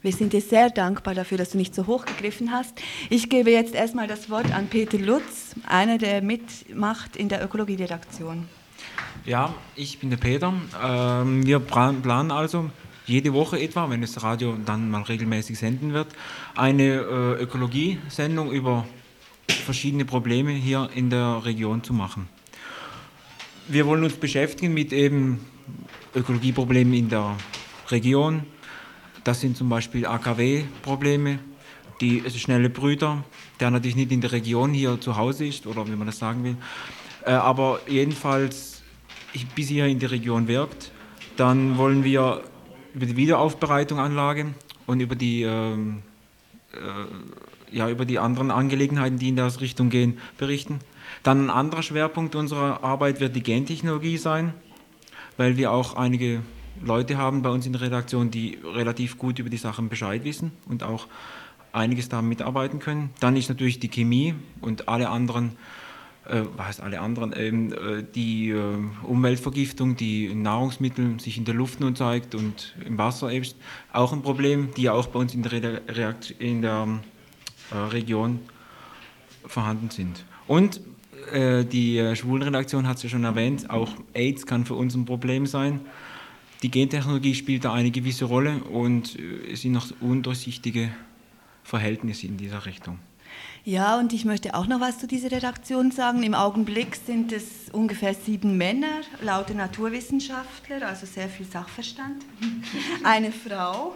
Wir 0.01 0.13
sind 0.13 0.33
dir 0.33 0.41
sehr 0.41 0.71
dankbar 0.71 1.15
dafür, 1.15 1.37
dass 1.37 1.51
du 1.51 1.59
nicht 1.59 1.75
so 1.75 1.87
hoch 1.87 2.07
gegriffen 2.07 2.53
hast. 2.53 2.81
Ich 3.11 3.29
gebe 3.29 3.51
jetzt 3.51 3.75
erstmal 3.75 4.07
das 4.07 4.31
Wort 4.31 4.51
an 4.55 4.69
Peter 4.69 4.97
Lutz, 4.97 5.57
einer, 5.67 5.99
der 5.99 6.23
mitmacht 6.23 7.17
in 7.17 7.29
der 7.29 7.45
Ökologieredaktion. 7.45 8.47
Ja, 9.27 9.53
ich 9.75 9.99
bin 9.99 10.11
der 10.11 10.17
Peter. 10.17 10.55
Ähm, 10.83 11.45
wir 11.45 11.59
planen 11.59 12.31
also 12.31 12.71
jede 13.09 13.33
Woche 13.33 13.59
etwa, 13.59 13.91
wenn 13.91 14.03
das 14.03 14.23
Radio 14.23 14.57
dann 14.65 14.91
mal 14.91 15.03
regelmäßig 15.03 15.59
senden 15.59 15.93
wird, 15.93 16.09
eine 16.55 16.83
äh, 16.85 17.43
Ökologie-Sendung 17.43 18.53
über 18.53 18.87
verschiedene 19.49 20.05
Probleme 20.05 20.53
hier 20.53 20.91
in 20.95 21.11
der 21.11 21.43
Region 21.45 21.83
zu 21.83 21.93
machen. 21.93 22.29
Wir 23.67 23.87
wollen 23.87 24.05
uns 24.05 24.15
beschäftigen 24.15 24.75
mit 24.75 24.93
eben 24.93 25.41
Ökologieproblemen 26.15 26.95
in 26.95 27.09
der 27.09 27.37
Region. 27.91 28.45
Das 29.25 29.41
sind 29.41 29.57
zum 29.57 29.69
Beispiel 29.69 30.07
AKW-Probleme, 30.07 31.39
die 32.01 32.23
schnelle 32.31 32.71
Brüder, 32.71 33.25
der 33.61 33.71
natürlich 33.71 33.97
nicht 33.97 34.13
in 34.13 34.21
der 34.21 34.33
Region 34.33 34.73
hier 34.73 35.01
zu 35.01 35.17
Hause 35.17 35.47
ist 35.47 35.67
oder 35.67 35.87
wie 35.87 35.97
man 35.97 36.07
das 36.07 36.19
sagen 36.19 36.45
will, 36.45 36.57
äh, 37.25 37.33
aber 37.33 37.81
jedenfalls 37.89 38.83
bis 39.55 39.69
hier 39.69 39.87
in 39.87 39.99
die 39.99 40.07
Region 40.07 40.49
wirkt. 40.49 40.91
Dann 41.37 41.77
wollen 41.79 42.05
wir 42.05 42.43
über 42.99 43.07
die 43.07 43.17
Wiederaufbereitungsanlage 43.17 44.47
und 44.87 44.99
über 44.99 45.15
die, 45.15 45.43
ähm, 45.43 46.03
äh, 46.73 47.77
ja, 47.77 47.89
über 47.89 48.05
die 48.05 48.19
anderen 48.19 48.51
Angelegenheiten, 48.51 49.21
die 49.21 49.29
in 49.29 49.37
der 49.37 49.61
Richtung 49.61 49.89
gehen, 49.89 50.19
berichten. 50.37 50.81
Dann 51.23 51.47
ein 51.47 51.51
anderer 51.51 51.85
Schwerpunkt 51.85 52.35
unserer 52.35 52.83
Arbeit 52.83 53.21
wird 53.21 53.37
die 53.37 53.43
Gentechnologie 53.45 54.17
sein, 54.17 54.53
weil 55.37 55.57
wir 55.57 55.71
auch 55.71 55.95
einige 55.95 56.41
Leute 56.83 57.19
haben 57.19 57.43
bei 57.43 57.51
uns 57.51 57.67
in 57.67 57.73
der 57.73 57.83
Redaktion, 57.83 58.33
die 58.33 58.59
relativ 58.65 59.17
gut 59.17 59.39
über 59.39 59.49
die 59.49 59.59
Sachen 59.59 59.89
Bescheid 59.89 60.25
wissen 60.25 60.51
und 60.69 60.83
auch 60.83 61.07
einiges 61.71 62.09
da 62.09 62.21
mitarbeiten 62.21 62.81
können. 62.81 63.11
Dann 63.21 63.37
ist 63.37 63.49
natürlich 63.49 63.79
die 63.79 63.91
Chemie 63.91 64.35
und 64.61 64.89
alle 64.89 65.09
anderen 65.09 65.53
äh, 66.29 66.45
was 66.57 66.79
alle 66.81 67.01
anderen, 67.01 67.33
ähm, 67.35 67.73
äh, 67.73 68.05
die 68.15 68.51
äh, 68.51 68.59
Umweltvergiftung, 69.03 69.97
die 69.97 70.27
in 70.27 70.43
Nahrungsmitteln 70.43 71.19
sich 71.19 71.39
in 71.39 71.47
der 71.47 71.55
Luft 71.55 71.81
nun 71.81 71.97
zeigt 71.97 72.35
und 72.35 72.75
im 72.85 72.99
Wasser 72.99 73.33
ist, 73.33 73.57
auch 73.95 74.13
ein 74.13 74.21
Problem, 74.21 74.69
die 74.77 74.83
ja 74.83 74.93
auch 74.93 75.07
bei 75.07 75.21
uns 75.21 75.33
in 75.33 75.43
der, 75.43 75.81
Reakt 75.89 76.31
in 76.39 76.61
der 76.63 77.01
Region 77.93 78.41
vorhanden 79.47 79.91
sind. 79.91 80.25
Und 80.47 80.81
die 81.33 82.13
Schwulenredaktion 82.15 82.87
hat 82.89 82.97
es 82.97 83.03
ja 83.03 83.09
schon 83.11 83.25
erwähnt, 83.25 83.69
auch 83.69 83.91
AIDS 84.15 84.47
kann 84.47 84.65
für 84.65 84.75
uns 84.75 84.95
ein 84.95 85.05
Problem 85.05 85.45
sein. 85.47 85.81
Die 86.63 86.71
Gentechnologie 86.71 87.35
spielt 87.35 87.65
da 87.67 87.75
eine 87.75 87.91
gewisse 87.91 88.25
Rolle 88.25 88.63
und 88.65 89.19
es 89.53 89.61
sind 89.61 89.73
noch 89.73 89.87
undurchsichtige 90.01 90.91
Verhältnisse 91.65 92.27
in 92.27 92.39
dieser 92.39 92.65
Richtung. 92.65 92.99
Ja, 93.65 93.99
und 93.99 94.13
ich 94.13 94.25
möchte 94.25 94.55
auch 94.55 94.67
noch 94.67 94.81
was 94.81 94.99
zu 94.99 95.07
dieser 95.07 95.31
Redaktion 95.31 95.91
sagen. 95.91 96.23
Im 96.23 96.35
Augenblick 96.35 96.97
sind 96.97 97.33
es 97.33 97.69
ungefähr 97.73 98.15
sieben 98.15 98.57
Männer, 98.57 99.03
laute 99.21 99.55
Naturwissenschaftler, 99.55 100.87
also 100.87 101.07
sehr 101.07 101.29
viel 101.29 101.47
Sachverstand. 101.47 102.25
Eine 103.05 103.33
Frau. 103.33 103.95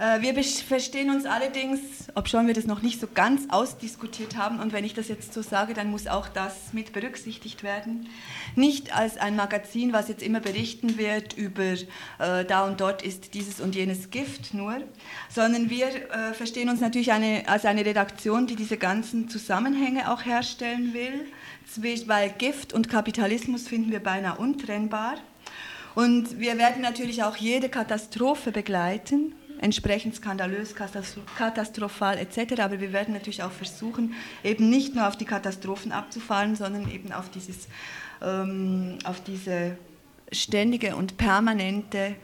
Äh, 0.00 0.22
wir 0.22 0.42
verstehen 0.42 1.10
uns 1.10 1.26
allerdings, 1.26 1.78
obschon 2.14 2.46
wir 2.46 2.54
das 2.54 2.64
noch 2.64 2.80
nicht 2.80 2.98
so 2.98 3.06
ganz 3.06 3.42
ausdiskutiert 3.50 4.34
haben, 4.34 4.58
und 4.58 4.72
wenn 4.72 4.84
ich 4.84 4.94
das 4.94 5.08
jetzt 5.08 5.34
so 5.34 5.42
sage, 5.42 5.74
dann 5.74 5.90
muss 5.90 6.06
auch 6.06 6.28
das 6.28 6.72
mit 6.72 6.92
berücksichtigt 6.92 7.62
werden, 7.62 8.08
nicht 8.56 8.96
als 8.96 9.18
ein 9.18 9.36
Magazin, 9.36 9.92
was 9.92 10.08
jetzt 10.08 10.22
immer 10.22 10.40
berichten 10.40 10.96
wird 10.96 11.34
über 11.34 11.74
äh, 12.18 12.46
da 12.46 12.66
und 12.66 12.80
dort 12.80 13.02
ist 13.02 13.34
dieses 13.34 13.60
und 13.60 13.74
jenes 13.74 14.10
Gift 14.10 14.54
nur, 14.54 14.78
sondern 15.28 15.68
wir 15.68 15.88
äh, 15.88 16.32
verstehen 16.32 16.70
uns 16.70 16.80
natürlich 16.80 17.12
eine, 17.12 17.42
als 17.46 17.66
eine 17.66 17.84
Redaktion, 17.84 18.46
die 18.46 18.56
diese 18.56 18.78
ganzen 18.78 19.28
Zusammenhänge 19.28 20.10
auch 20.10 20.24
herstellen 20.24 20.94
will, 20.94 21.26
weil 22.06 22.30
Gift 22.30 22.72
und 22.72 22.88
Kapitalismus 22.88 23.68
finden 23.68 23.92
wir 23.92 24.00
beinahe 24.02 24.38
untrennbar. 24.38 25.16
Und 25.94 26.38
wir 26.38 26.56
werden 26.56 26.80
natürlich 26.80 27.22
auch 27.22 27.36
jede 27.36 27.68
Katastrophe 27.68 28.50
begleiten 28.50 29.34
entsprechend 29.60 30.14
skandalös, 30.14 30.74
katastrophal 30.74 32.18
etc. 32.18 32.60
Aber 32.60 32.80
wir 32.80 32.92
werden 32.92 33.14
natürlich 33.14 33.42
auch 33.42 33.52
versuchen, 33.52 34.14
eben 34.42 34.70
nicht 34.70 34.94
nur 34.94 35.06
auf 35.06 35.16
die 35.16 35.26
Katastrophen 35.26 35.92
abzufallen, 35.92 36.56
sondern 36.56 36.90
eben 36.90 37.12
auf, 37.12 37.30
dieses, 37.30 37.68
ähm, 38.22 38.98
auf 39.04 39.22
diese 39.22 39.76
ständige 40.32 40.96
und 40.96 41.16
permanente 41.16 42.16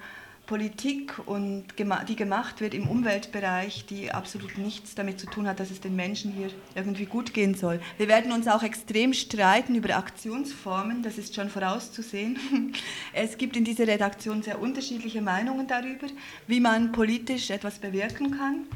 Politik, 0.47 1.15
und 1.27 1.65
die 2.09 2.17
gemacht 2.17 2.61
wird 2.61 2.73
im 2.73 2.89
Umweltbereich, 2.89 3.85
die 3.87 4.13
absolut 4.13 4.59
nichts 4.59 4.95
damit 4.95 5.19
zu 5.19 5.27
tun 5.27 5.49
hat, 5.49 5.59
dass 5.59 5.71
es 5.71 5.81
den 5.81 5.97
Menschen 5.97 6.33
hier 6.33 6.49
irgendwie 6.75 7.07
gut 7.07 7.35
gehen 7.35 7.55
soll. 7.55 7.81
Wir 7.99 8.07
werden 8.09 8.33
uns 8.33 8.47
auch 8.47 8.63
extrem 8.63 9.13
streiten 9.13 9.75
über 9.75 9.97
Aktionsformen, 9.97 11.03
das 11.03 11.19
ist 11.19 11.35
schon 11.35 11.49
vorauszusehen. 11.49 12.39
Es 13.13 13.39
gibt 13.39 13.57
in 13.57 13.65
dieser 13.65 13.87
Redaktion 13.87 14.43
sehr 14.43 14.61
unterschiedliche 14.61 15.23
Meinungen 15.23 15.67
darüber, 15.67 16.07
wie 16.47 16.61
man 16.61 16.93
politisch 16.93 17.51
etwas 17.51 17.79
bewirken 17.79 18.37
kann. 18.37 18.67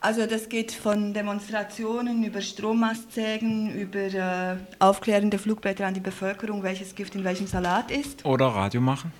Also 0.00 0.26
das 0.26 0.48
geht 0.48 0.70
von 0.70 1.12
Demonstrationen 1.12 2.22
über 2.22 2.40
Strommastzägen, 2.40 3.74
über 3.74 3.98
äh, 3.98 4.56
aufklärende 4.78 5.38
Flugblätter 5.38 5.86
an 5.86 5.94
die 5.94 6.00
Bevölkerung, 6.00 6.62
welches 6.62 6.94
Gift 6.94 7.16
in 7.16 7.24
welchem 7.24 7.48
Salat 7.48 7.90
ist. 7.90 8.24
Oder 8.24 8.46
Radio 8.46 8.80
machen 8.80 9.12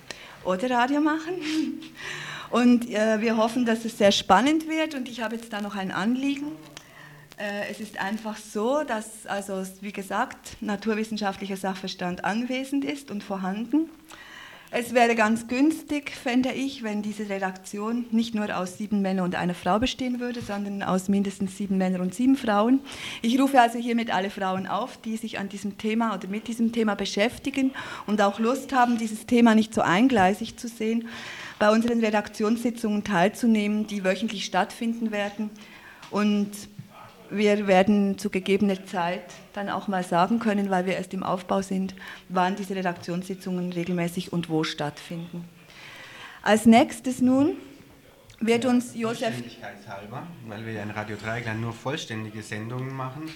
oder 0.49 0.71
Radio 0.71 0.99
machen. 0.99 1.33
Und 2.49 2.89
äh, 2.89 3.21
wir 3.21 3.37
hoffen, 3.37 3.65
dass 3.65 3.85
es 3.85 3.97
sehr 3.99 4.11
spannend 4.11 4.67
wird. 4.67 4.95
Und 4.95 5.07
ich 5.07 5.21
habe 5.21 5.35
jetzt 5.35 5.53
da 5.53 5.61
noch 5.61 5.75
ein 5.75 5.91
Anliegen. 5.91 6.47
Äh, 7.37 7.69
es 7.69 7.79
ist 7.79 8.01
einfach 8.01 8.37
so, 8.37 8.83
dass, 8.83 9.27
also 9.27 9.63
wie 9.81 9.91
gesagt, 9.91 10.57
naturwissenschaftlicher 10.59 11.55
Sachverstand 11.55 12.25
anwesend 12.25 12.83
ist 12.83 13.11
und 13.11 13.23
vorhanden. 13.23 13.91
Es 14.71 14.93
wäre 14.93 15.15
ganz 15.15 15.47
günstig, 15.47 16.11
fände 16.11 16.51
ich, 16.51 16.83
wenn 16.83 17.01
diese 17.01 17.27
Redaktion 17.27 18.05
nicht 18.11 18.35
nur 18.35 18.55
aus 18.55 18.77
sieben 18.77 19.01
Männern 19.01 19.25
und 19.25 19.33
einer 19.33 19.55
Frau 19.55 19.79
bestehen 19.79 20.19
würde, 20.19 20.41
sondern 20.41 20.83
aus 20.83 21.09
mindestens 21.09 21.57
sieben 21.57 21.79
Männern 21.79 22.01
und 22.01 22.13
sieben 22.13 22.35
Frauen. 22.35 22.79
Ich 23.23 23.39
rufe 23.39 23.59
also 23.59 23.79
hiermit 23.79 24.13
alle 24.13 24.29
Frauen 24.29 24.67
auf, 24.67 25.01
die 25.01 25.17
sich 25.17 25.39
an 25.39 25.49
diesem 25.49 25.79
Thema 25.79 26.13
oder 26.13 26.27
mit 26.27 26.47
diesem 26.47 26.71
Thema 26.71 26.93
beschäftigen 26.93 27.71
und 28.05 28.21
auch 28.21 28.37
Lust 28.37 28.71
haben, 28.71 28.99
dieses 28.99 29.25
Thema 29.25 29.55
nicht 29.55 29.73
so 29.73 29.81
eingleisig 29.81 30.57
zu 30.57 30.67
sehen, 30.67 31.07
bei 31.57 31.71
unseren 31.71 31.99
Redaktionssitzungen 31.99 33.03
teilzunehmen, 33.03 33.87
die 33.87 34.03
wöchentlich 34.03 34.45
stattfinden 34.45 35.09
werden. 35.11 35.49
Und 36.11 36.51
wir 37.29 37.67
werden 37.67 38.17
zu 38.17 38.29
gegebener 38.29 38.85
Zeit 38.85 39.23
dann 39.53 39.69
auch 39.69 39.87
mal 39.87 40.03
sagen 40.03 40.39
können, 40.39 40.69
weil 40.69 40.85
wir 40.85 40.95
erst 40.95 41.13
im 41.13 41.23
Aufbau 41.23 41.61
sind, 41.61 41.95
wann 42.29 42.55
diese 42.55 42.75
Redaktionssitzungen 42.75 43.71
regelmäßig 43.73 44.33
und 44.33 44.49
wo 44.49 44.63
stattfinden. 44.63 45.47
Als 46.41 46.65
nächstes 46.65 47.21
nun 47.21 47.57
wird 48.39 48.65
uns 48.65 48.95
Josef. 48.95 49.33
Weil 50.47 50.65
wir 50.65 50.73
ja 50.73 50.83
in 50.83 50.91
Radio 50.91 51.17
Dreieckland 51.17 51.61
nur 51.61 51.73
vollständige 51.73 52.41
Sendungen 52.41 52.95
machen, 52.95 53.29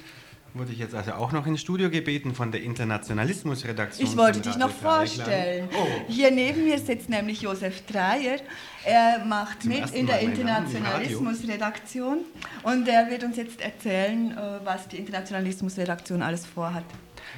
wurde 0.54 0.72
ich 0.72 0.80
jetzt 0.80 0.94
also 0.94 1.14
auch 1.14 1.32
noch 1.32 1.48
ins 1.48 1.62
Studio 1.62 1.90
gebeten 1.90 2.36
von 2.36 2.52
der 2.52 2.62
Internationalismusredaktion. 2.62 4.08
Ich 4.08 4.18
wollte 4.18 4.42
dich 4.42 4.58
noch 4.58 4.70
vorstellen. 4.70 5.70
Oh. 5.74 5.88
Hier 6.08 6.32
neben 6.32 6.66
mir 6.66 6.78
sitzt 6.78 7.10
nämlich 7.10 7.42
Josef 7.42 7.86
Dreier. 7.86 8.38
Er 8.86 9.24
macht 9.26 9.64
Zum 9.64 9.72
mit 9.72 9.90
in 9.92 10.08
der 10.08 10.20
Internationalismusredaktion 10.20 12.20
und 12.64 12.88
er 12.88 13.10
wird 13.10 13.24
uns 13.24 13.38
jetzt 13.38 13.62
erzählen, 13.62 14.32
äh, 14.32 14.60
was 14.64 14.88
die 14.88 14.98
Internationalismusredaktion 14.98 16.22
alles 16.22 16.46
vorhat. 16.46 16.84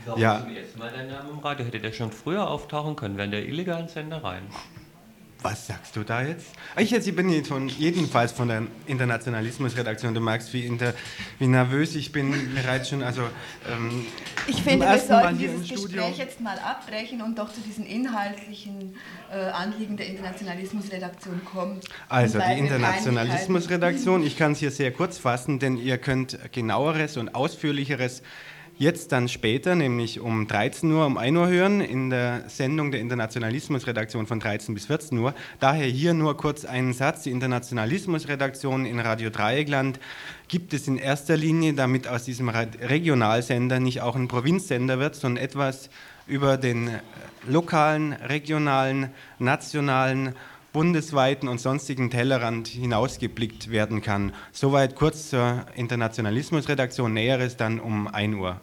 Warum 0.06 0.22
ja. 0.22 0.42
zum 0.42 0.56
ersten 0.56 0.80
Mal 0.80 0.92
dein 0.92 1.08
Name 1.08 1.30
im 1.30 1.40
Radio? 1.40 1.66
Hätte 1.66 1.80
der 1.80 1.92
schon 1.92 2.12
früher 2.12 2.50
auftauchen 2.50 2.96
können, 2.96 3.18
während 3.18 3.34
der 3.34 3.48
illegalen 3.48 3.88
Sendereien? 3.88 4.44
Was 5.46 5.68
sagst 5.68 5.96
du 5.96 6.04
da 6.04 6.24
jetzt? 6.24 6.48
Ich 6.76 6.90
jetzt 6.90 7.08
ich 7.08 7.16
bin 7.16 7.46
von, 7.46 7.70
jedenfalls 7.70 8.32
von 8.32 8.48
der 8.48 8.64
Internationalismusredaktion. 8.88 10.16
Du 10.16 10.20
merkst, 10.20 10.52
wie, 10.54 10.66
inter, 10.66 10.96
wie 11.38 11.46
nervös 11.46 11.96
ich 11.96 12.12
bin 12.12 12.34
bereits 12.56 12.90
schon. 12.90 13.04
Also, 13.04 13.22
ähm, 13.72 14.08
ich 14.48 14.64
finde, 14.64 14.88
wir 14.88 14.98
sollten 14.98 15.38
dieses 15.38 15.70
Gespräch 15.70 16.18
jetzt 16.18 16.42
mal 16.42 16.58
abbrechen 16.58 17.22
und 17.22 17.38
doch 17.38 17.54
zu 17.54 17.62
diesen 17.62 17.86
inhaltlichen 17.86 18.96
äh, 19.32 19.36
Anliegen 19.36 19.96
der 19.98 20.08
Internationalismusredaktion 20.08 21.46
kommen. 21.46 21.80
Also 22.10 22.40
die 22.40 22.58
Internationalismusredaktion, 22.58 24.26
ich 24.26 24.38
kann 24.38 24.54
es 24.54 24.58
hier 24.58 24.72
sehr 24.72 24.92
kurz 24.92 25.20
fassen, 25.20 25.60
denn 25.60 25.78
ihr 25.78 26.00
könnt 26.00 26.40
genaueres 26.54 27.18
und 27.18 27.36
ausführlicheres 27.36 28.24
jetzt 28.78 29.12
dann 29.12 29.30
später, 29.30 29.76
nämlich 29.76 30.20
um 30.20 30.48
13 30.48 30.92
Uhr, 30.92 31.06
um 31.06 31.18
1 31.18 31.38
Uhr 31.38 31.48
hören, 31.48 31.82
in 31.82 32.10
der 32.10 32.44
Sendung 32.50 32.92
der 32.92 33.00
Internationalismusredaktion 33.02 34.28
von 34.28 34.40
13 34.40 34.74
bis 34.74 34.88
14 34.88 35.18
Uhr. 35.18 35.34
Daher 35.60 35.88
hier 35.88 36.14
nur 36.14 36.36
kurz 36.38 36.66
einen 36.66 36.94
Satz. 36.94 37.24
Die 37.24 37.32
Internationalismusredaktion 37.32 38.86
in 38.86 39.00
Radio 39.00 39.30
Dreieckland 39.30 40.00
gibt 40.48 40.74
es 40.74 40.88
in 40.88 40.98
erster 40.98 41.38
Linie, 41.38 41.74
damit 41.74 42.08
aus 42.08 42.24
diesem 42.24 42.50
Regionalsender 42.50 43.80
nicht 43.80 44.02
auch 44.02 44.16
ein 44.16 44.28
Provinzsender 44.28 45.00
wird, 45.00 45.16
sondern 45.16 45.44
etwas 45.44 45.90
über 46.28 46.58
den 46.58 46.90
lokalen, 47.48 48.14
regionalen, 48.14 49.10
nationalen 49.40 50.36
bundesweiten 50.76 51.48
und 51.48 51.62
sonstigen 51.62 52.10
Tellerrand 52.10 52.68
hinausgeblickt 52.68 53.72
werden 53.72 54.02
kann. 54.02 54.34
Soweit 54.52 54.98
kurz 54.98 55.30
zur 55.30 55.66
Internationalismusredaktion. 55.76 57.14
Näheres 57.14 57.56
dann 57.56 57.80
um 57.80 58.10
1 58.10 58.36
Uhr. 58.36 58.60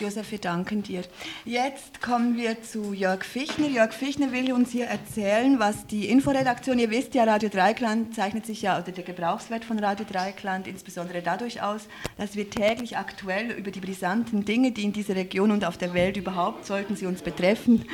Josef, 0.00 0.30
wir 0.30 0.38
danken 0.38 0.84
dir. 0.84 1.02
Jetzt 1.44 2.00
kommen 2.00 2.36
wir 2.36 2.62
zu 2.62 2.92
Jörg 2.92 3.24
Fichner. 3.24 3.66
Jörg 3.66 3.92
Fichner 3.92 4.30
will 4.30 4.52
uns 4.52 4.70
hier 4.70 4.86
erzählen, 4.86 5.58
was 5.58 5.88
die 5.88 6.08
Inforedaktion, 6.08 6.78
ihr 6.78 6.90
wisst 6.90 7.16
ja, 7.16 7.24
Radio 7.24 7.48
Dreikland 7.48 8.14
zeichnet 8.14 8.46
sich 8.46 8.62
ja, 8.62 8.78
oder 8.78 8.92
der 8.92 9.02
Gebrauchswert 9.02 9.64
von 9.64 9.76
Radio 9.80 10.06
Dreikland 10.08 10.68
insbesondere 10.68 11.20
dadurch 11.20 11.62
aus, 11.62 11.88
dass 12.16 12.36
wir 12.36 12.48
täglich 12.48 12.96
aktuell 12.96 13.50
über 13.50 13.72
die 13.72 13.80
brisanten 13.80 14.44
Dinge, 14.44 14.70
die 14.70 14.84
in 14.84 14.92
dieser 14.92 15.16
Region 15.16 15.50
und 15.50 15.64
auf 15.64 15.76
der 15.76 15.94
Welt 15.94 16.16
überhaupt, 16.16 16.64
sollten 16.64 16.94
sie 16.94 17.06
uns 17.06 17.22
betreffen, 17.22 17.84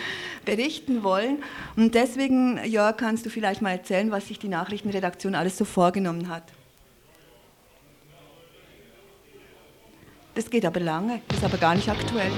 berichten 0.45 1.05
wollen. 1.05 1.43
Und 1.75 1.95
deswegen, 1.95 2.63
Jörg, 2.67 2.99
kannst 2.99 3.25
du 3.25 3.31
vielleicht 3.31 3.63
mal 3.63 3.71
erzählen, 3.71 4.11
was 4.11 4.29
sich 4.29 4.39
die 4.39 4.49
Nachrichtenredaktion 4.49 5.35
alles 5.35 5.57
so 5.57 5.65
vorgenommen 5.65 6.29
hat. 6.29 6.45
Das 10.35 10.51
geht 10.51 10.67
aber 10.67 10.81
lange, 10.81 11.21
das 11.29 11.39
ist 11.39 11.45
aber 11.45 11.59
gar 11.59 11.77
nicht 11.77 11.89
aktuell. 11.89 12.33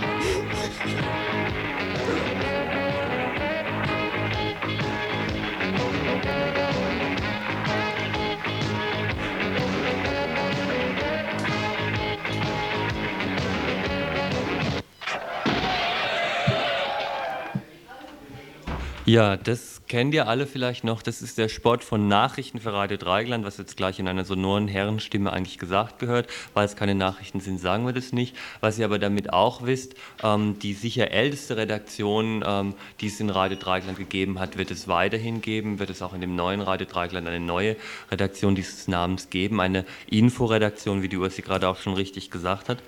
Ja, 19.07 19.37
das 19.37 19.76
kennt 19.89 20.15
ihr 20.15 20.29
alle 20.29 20.47
vielleicht 20.47 20.85
noch. 20.85 21.03
Das 21.03 21.23
ist 21.23 21.39
der 21.39 21.49
Sport 21.49 21.85
von 21.85 22.09
Nachrichten 22.09 22.61
für 22.61 22.73
Radio 22.73 22.97
Dreigland, 22.97 23.45
was 23.45 23.59
jetzt 23.59 23.77
gleich 23.77 23.99
in 23.99 24.09
einer 24.09 24.25
sonoren 24.25 24.69
Herrenstimme 24.69 25.33
eigentlich 25.33 25.59
gesagt 25.59 25.99
gehört. 25.99 26.29
Weil 26.55 26.67
es 26.67 26.77
keine 26.77 26.95
Nachrichten 26.95 27.41
sind, 27.41 27.59
sagen 27.61 27.87
wir 27.87 27.93
das 27.93 28.13
nicht. 28.13 28.37
Was 28.61 28.79
ihr 28.79 28.85
aber 28.85 28.99
damit 28.99 29.33
auch 29.33 29.65
wisst, 29.65 29.95
ähm, 30.23 30.59
die 30.59 30.75
sicher 30.75 31.11
älteste 31.11 31.57
Redaktion, 31.57 32.45
ähm, 32.47 32.75
die 33.01 33.07
es 33.09 33.21
in 33.21 33.31
Radio 33.31 33.57
Dreigland 33.59 33.99
gegeben 33.99 34.39
hat, 34.39 34.57
wird 34.57 34.71
es 34.71 34.89
weiterhin 34.89 35.41
geben, 35.41 35.79
wird 35.79 35.91
es 35.91 36.03
auch 36.03 36.15
in 36.15 36.21
dem 36.21 36.37
neuen 36.37 36.61
Radio 36.61 36.87
Dreigland 36.87 37.27
eine 37.27 37.41
neue 37.41 37.77
Redaktion 38.11 38.55
dieses 38.55 38.89
Namens 38.89 39.31
geben, 39.31 39.61
eine 39.61 39.85
Inforedaktion, 40.11 41.03
wie 41.03 41.09
die 41.09 41.17
Ursi 41.17 41.43
gerade 41.43 41.69
auch 41.69 41.79
schon 41.79 41.95
richtig 41.95 42.31
gesagt 42.31 42.69
hat. 42.69 42.79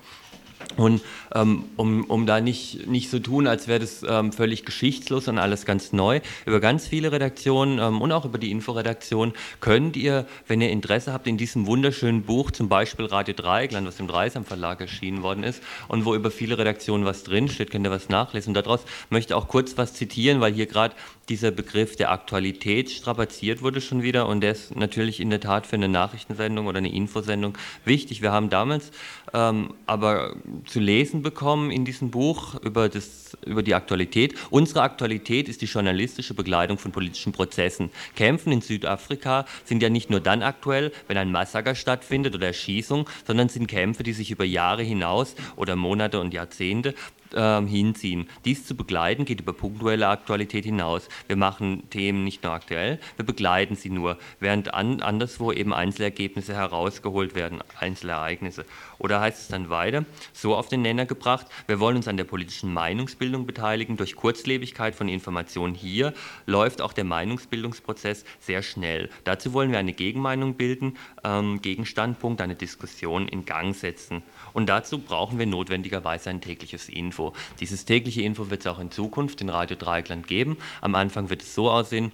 Und 0.77 1.03
ähm, 1.35 1.65
um, 1.77 2.05
um 2.05 2.27
da 2.27 2.41
nicht, 2.41 2.87
nicht 2.87 3.11
so 3.11 3.19
tun, 3.19 3.47
als 3.47 3.69
wäre 3.69 3.81
das 3.81 4.05
ähm, 4.09 4.33
völlig 4.33 4.65
geschichtslos 4.65 5.29
und 5.29 5.39
alles 5.39 5.65
ganz 5.65 5.93
neu, 5.93 6.21
über 6.47 6.61
ganz 6.61 6.87
viele 6.87 7.11
Redaktionen 7.11 7.79
ähm, 7.79 8.01
und 8.01 8.13
auch 8.13 8.25
über 8.25 8.39
die 8.39 8.51
Inforedaktion 8.51 9.33
könnt 9.61 9.97
ihr, 9.97 10.27
wenn 10.47 10.61
ihr 10.61 10.71
Interesse 10.71 11.13
habt, 11.13 11.27
in 11.27 11.37
diesem 11.37 11.67
wunderschönen 11.67 12.23
Buch, 12.23 12.51
zum 12.51 12.69
Beispiel 12.69 13.07
Radio 13.07 13.35
Dreieckland, 13.35 13.87
was 13.87 14.01
im 14.01 14.07
Dreisam 14.07 14.45
Verlag 14.45 14.81
erschienen 14.81 15.23
worden 15.23 15.43
ist 15.43 15.63
und 15.89 16.05
wo 16.05 16.15
über 16.15 16.31
viele 16.31 16.59
Redaktionen 16.59 17.05
was 17.05 17.25
drinsteht, 17.25 17.71
könnt 17.71 17.87
ihr 17.87 17.91
was 17.91 18.09
nachlesen. 18.09 18.51
Und 18.51 18.67
daraus 18.67 18.81
möchte 19.11 19.33
ich 19.33 19.35
auch 19.35 19.49
kurz 19.49 19.77
was 19.77 19.95
zitieren, 19.95 20.41
weil 20.41 20.53
hier 20.53 20.67
gerade 20.67 20.95
dieser 21.29 21.51
Begriff 21.51 21.97
der 21.97 22.11
Aktualität 22.11 22.91
strapaziert 22.91 23.63
wurde 23.63 23.81
schon 23.81 24.03
wieder 24.03 24.29
und 24.29 24.41
der 24.41 24.53
ist 24.53 24.75
natürlich 24.75 25.21
in 25.21 25.29
der 25.29 25.41
Tat 25.41 25.67
für 25.67 25.77
eine 25.77 25.89
Nachrichtensendung 25.89 26.67
oder 26.67 26.79
eine 26.79 26.93
Infosendung 26.93 27.59
wichtig. 27.85 28.23
Wir 28.23 28.33
haben 28.33 28.49
damals 28.49 28.91
ähm, 29.35 29.75
aber 29.87 30.35
zu 30.67 30.81
lesen 30.81 31.23
bekommen 31.23 31.71
in 31.71 31.85
diesem 31.85 32.11
Buch 32.11 32.55
über, 32.63 32.89
das, 32.89 33.37
über 33.45 33.63
die 33.63 33.75
Aktualität. 33.75 34.35
Unsere 34.51 34.83
Aktualität 34.83 35.49
ist 35.49 35.63
die 35.63 35.67
journalistische 35.67 36.35
Begleitung 36.35 36.79
von 36.79 36.93
politischen 36.93 37.33
Prozessen. 37.33 37.91
Kämpfen 38.17 38.53
in 38.53 38.61
Südafrika 38.61 39.47
sind 39.65 39.83
ja 39.83 39.91
nicht 39.91 40.11
nur 40.11 40.21
dann 40.21 40.43
aktuell, 40.43 40.93
wenn 41.07 41.17
ein 41.17 41.31
Massaker 41.31 41.75
stattfindet 41.75 42.35
oder 42.35 42.49
Erschießung, 42.49 43.09
sondern 43.27 43.49
sind 43.49 43.67
Kämpfe, 43.67 44.03
die 44.03 44.13
sich 44.13 44.31
über 44.31 44.45
Jahre 44.45 44.83
hinaus 44.83 45.35
oder 45.57 45.77
Monate 45.77 46.21
und 46.21 46.35
Jahrzehnte 46.35 46.95
ähm, 47.35 47.67
hinziehen. 47.67 48.29
Dies 48.45 48.67
zu 48.67 48.75
begleiten 48.75 49.25
geht 49.25 49.41
über 49.41 49.53
punktuelle 49.53 50.09
Aktualität 50.09 50.65
hinaus. 50.65 51.09
Wir 51.27 51.37
machen 51.37 51.89
Themen 51.91 52.25
nicht 52.25 52.43
nur 52.43 52.53
aktuell, 52.53 52.99
wir 53.17 53.25
begleiten 53.25 53.77
sie 53.77 53.91
nur, 53.91 54.19
während 54.41 54.75
an, 54.75 55.01
anderswo 55.01 55.53
eben 55.53 55.73
Einzelergebnisse 55.73 56.55
herausgeholt 56.55 57.35
werden, 57.35 57.61
Einzelereignisse. 57.79 58.65
Oder 58.99 59.21
heißt 59.21 59.43
es 59.43 59.49
dann 59.49 59.71
weiter, 59.71 60.05
so 60.33 60.57
auf 60.57 60.69
den 60.69 60.83
Nenner 60.83 61.07
gebracht, 61.07 61.47
wir 61.67 61.81
wollen 61.81 61.97
uns 61.97 62.09
an 62.09 62.17
der 62.17 62.25
politischen 62.25 62.73
Meinungsbildung 62.73 63.47
beteiligen. 63.47 63.97
Durch 63.97 64.17
Kurzlebigkeit 64.17 64.95
von 64.95 65.09
Informationen 65.09 65.75
hier 65.75 66.15
läuft 66.47 66.83
auch 66.83 66.93
der 66.93 67.05
Meinungsbildungsprozess 67.05 68.25
sehr 68.41 68.63
schnell. 68.63 69.09
Dazu 69.25 69.53
wollen 69.53 69.71
wir 69.71 69.79
eine 69.79 69.93
Gegenmeinung 69.93 70.55
bilden, 70.55 70.97
ähm, 71.25 71.63
Gegenstandpunkt, 71.63 72.41
eine 72.41 72.57
Diskussion 72.57 73.29
in 73.29 73.45
Gang 73.45 73.75
setzen. 73.75 74.23
Und 74.59 74.67
dazu 74.67 74.99
brauchen 74.99 75.39
wir 75.39 75.47
notwendigerweise 75.47 76.31
ein 76.31 76.41
tägliches 76.41 76.89
Info. 76.89 77.33
Dieses 77.61 77.85
tägliche 77.85 78.23
Info 78.23 78.51
wird 78.51 78.63
es 78.63 78.67
auch 78.67 78.81
in 78.81 78.91
Zukunft 78.91 79.41
in 79.41 79.51
Radio 79.51 79.77
Dreieckland 79.77 80.27
geben. 80.27 80.57
Am 80.81 80.97
Anfang 80.97 81.31
wird 81.31 81.43
es 81.43 81.55
so 81.55 81.71
aussehen, 81.71 82.11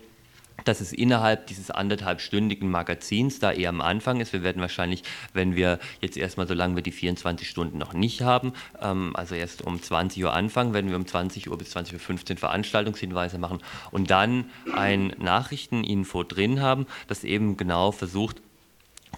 dass 0.67 0.83
es 0.83 0.93
innerhalb 0.93 1.47
dieses 1.47 1.71
anderthalbstündigen 1.71 2.71
Magazins 2.71 3.39
da 3.39 3.51
eher 3.51 3.71
am 3.71 3.81
Anfang 3.81 4.21
ist. 4.21 4.35
Wir 4.35 4.43
werden 4.43 4.61
wahrscheinlich, 4.61 5.05
wenn 5.33 5.57
wir 5.57 5.79
jetzt 6.03 6.19
erstmal, 6.19 6.47
solange 6.47 6.75
wir 6.75 6.83
die 6.83 6.93
24 6.93 7.49
Stunden 7.49 7.79
noch 7.79 7.95
nicht 7.95 8.21
haben, 8.21 8.53
ähm, 8.79 9.17
also 9.17 9.35
erst 9.35 9.63
um 9.63 9.81
20 9.81 10.23
Uhr 10.23 10.35
anfangen, 10.35 10.75
werden 10.75 10.91
wir 10.91 10.97
um 10.97 11.07
20 11.07 11.49
Uhr 11.49 11.57
bis 11.57 11.75
20.15 11.75 12.33
Uhr 12.33 12.37
Veranstaltungshinweise 12.37 13.39
machen 13.39 13.61
und 13.91 14.11
dann 14.11 14.51
ein 14.77 15.15
Nachrichteninfo 15.19 16.25
drin 16.25 16.61
haben, 16.61 16.85
das 17.07 17.25
eben 17.25 17.57
genau 17.57 17.91
versucht, 17.91 18.43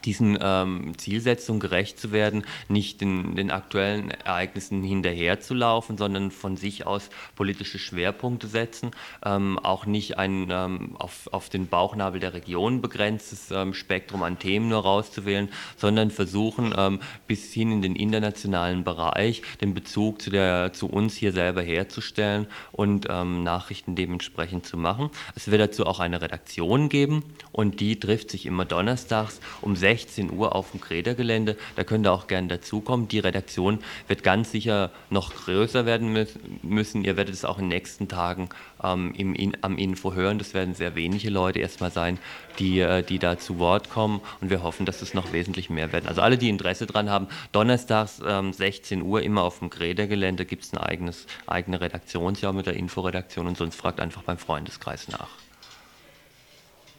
diesen 0.05 0.39
ähm, 0.41 0.93
Zielsetzungen 0.99 1.61
gerecht 1.61 1.99
zu 1.99 2.13
werden, 2.13 2.45
nicht 2.69 3.01
den, 3.01 3.37
den, 3.37 3.51
aktuellen 3.51 4.11
Ereignissen 4.11 4.83
hinterherzulaufen, 4.83 5.97
sondern 5.97 6.31
von 6.31 6.57
sich 6.57 6.87
aus 6.87 7.11
politische 7.35 7.79
Schwerpunkte 7.79 8.47
setzen, 8.47 8.91
ähm, 9.25 9.59
auch 9.59 9.87
nicht 9.87 10.19
ein 10.19 10.49
ähm, 10.51 10.97
auf, 10.99 11.29
auf, 11.33 11.49
den 11.49 11.69
Bauchnabel 11.69 12.21
der 12.21 12.35
Region 12.35 12.83
begrenztes 12.83 13.51
ähm, 13.51 13.73
Spektrum 13.73 14.23
an 14.23 14.39
Themen 14.39 14.69
nur 14.69 14.83
rauszuwählen, 14.83 15.49
sondern 15.77 16.11
versuchen 16.11 16.75
ähm, 16.77 17.01
bis 17.27 17.53
hin 17.53 17.73
in 17.73 17.83
den 17.83 17.97
internationalen 17.97 18.85
Bereich 18.85 19.43
den 19.61 19.75
Bezug 19.75 20.21
zu, 20.21 20.31
der, 20.31 20.73
zu 20.73 20.89
uns 20.89 21.17
hier 21.17 21.33
selber 21.33 21.63
herzustellen 21.63 22.47
und 22.73 23.07
ähm, 23.09 23.43
Nachrichten 23.43 23.95
dementsprechend 23.95 24.67
zu 24.67 24.77
machen. 24.77 25.11
Es 25.35 25.51
wird 25.51 25.61
dazu 25.61 25.87
auch 25.87 26.01
eine 26.01 26.21
Redaktion 26.21 26.89
geben 26.89 27.23
und 27.53 27.81
die 27.81 27.99
trifft 27.99 28.31
sich 28.31 28.47
immer 28.47 28.65
donnerstags 28.65 29.41
um 29.63 29.77
16 29.77 29.86
16 29.87 30.33
Uhr 30.33 30.57
auf 30.57 30.73
dem 30.73 30.81
Kredergelände. 30.81 31.57
Da 31.77 31.85
könnt 31.85 32.09
ihr 32.09 32.13
auch 32.13 32.27
gerne 32.27 32.49
dazukommen. 32.49 33.07
Die 33.07 33.21
Redaktion 33.21 33.79
wird 34.09 34.25
ganz 34.25 34.51
sicher 34.51 34.91
noch 35.11 35.33
größer 35.33 35.87
werden 35.87 36.27
müssen. 36.63 37.05
Ihr 37.05 37.17
werdet 37.17 37.33
es 37.33 37.45
auch 37.45 37.59
in 37.59 37.67
den 37.67 37.69
nächsten 37.69 38.09
Tagen 38.09 38.49
ähm, 38.83 39.15
im, 39.17 39.33
in, 39.33 39.57
am 39.61 39.79
Info 39.79 40.13
hören. 40.13 40.39
Das 40.39 40.55
werden 40.55 40.75
sehr 40.75 40.97
wenige 40.97 41.31
Leute 41.31 41.61
erstmal 41.61 41.93
sein, 41.93 42.19
die, 42.59 42.81
äh, 42.81 43.05
die 43.05 43.21
da 43.21 43.39
zu 43.39 43.61
Wort 43.61 43.89
kommen. 43.89 44.21
Und 44.41 44.51
wir 44.51 44.65
hoffen, 44.65 44.87
dass 44.87 45.03
es 45.03 45.15
noch 45.15 45.33
wesentlich 45.33 45.71
mehr 45.71 45.93
werden. 45.93 46.09
Also 46.09 46.21
alle, 46.21 46.37
die 46.37 46.49
Interesse 46.49 46.87
daran 46.87 47.09
haben, 47.09 47.29
donnerstags 47.53 48.21
ähm, 48.27 48.53
16 48.53 49.03
Uhr 49.03 49.23
immer 49.23 49.45
auf 49.45 49.61
dem 49.61 49.71
Kredergelände 49.71 50.47
gibt 50.47 50.65
es 50.65 50.73
ein 50.73 50.79
eigenes, 50.79 51.29
eigene 51.47 51.81
Redaktionsjahr 51.81 52.53
mit 52.53 52.67
der 52.67 52.75
Inforedaktion 52.75 53.47
und 53.47 53.57
sonst 53.57 53.77
fragt 53.77 54.01
einfach 54.01 54.25
beim 54.25 54.39
Freundeskreis 54.39 55.07
nach. 55.07 55.46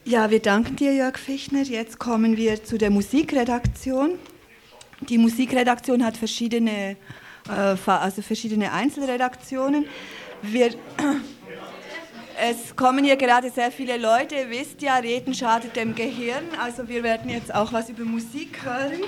Ja, 0.08 0.30
wir 0.30 0.40
danken 0.40 0.74
dir, 0.74 0.94
Jörg 0.94 1.18
Fichtner. 1.18 1.60
Jetzt 1.64 1.98
kommen 1.98 2.38
wir 2.38 2.64
zu 2.64 2.78
der 2.78 2.88
Musikredaktion. 2.88 4.18
Die 5.00 5.18
Musikredaktion 5.18 6.02
hat 6.02 6.16
verschiedene, 6.16 6.96
äh, 7.46 7.76
also 7.84 8.22
verschiedene 8.22 8.72
Einzelredaktionen. 8.72 9.84
Wir, 10.40 10.70
es 12.40 12.74
kommen 12.74 13.04
hier 13.04 13.16
gerade 13.16 13.50
sehr 13.50 13.70
viele 13.70 13.98
Leute. 13.98 14.36
Ihr 14.36 14.48
wisst 14.48 14.80
ja, 14.80 14.96
Reden 14.96 15.34
schadet 15.34 15.76
dem 15.76 15.94
Gehirn. 15.94 16.44
Also 16.58 16.88
wir 16.88 17.02
werden 17.02 17.28
jetzt 17.28 17.54
auch 17.54 17.74
was 17.74 17.90
über 17.90 18.04
Musik 18.06 18.64
hören. 18.64 19.02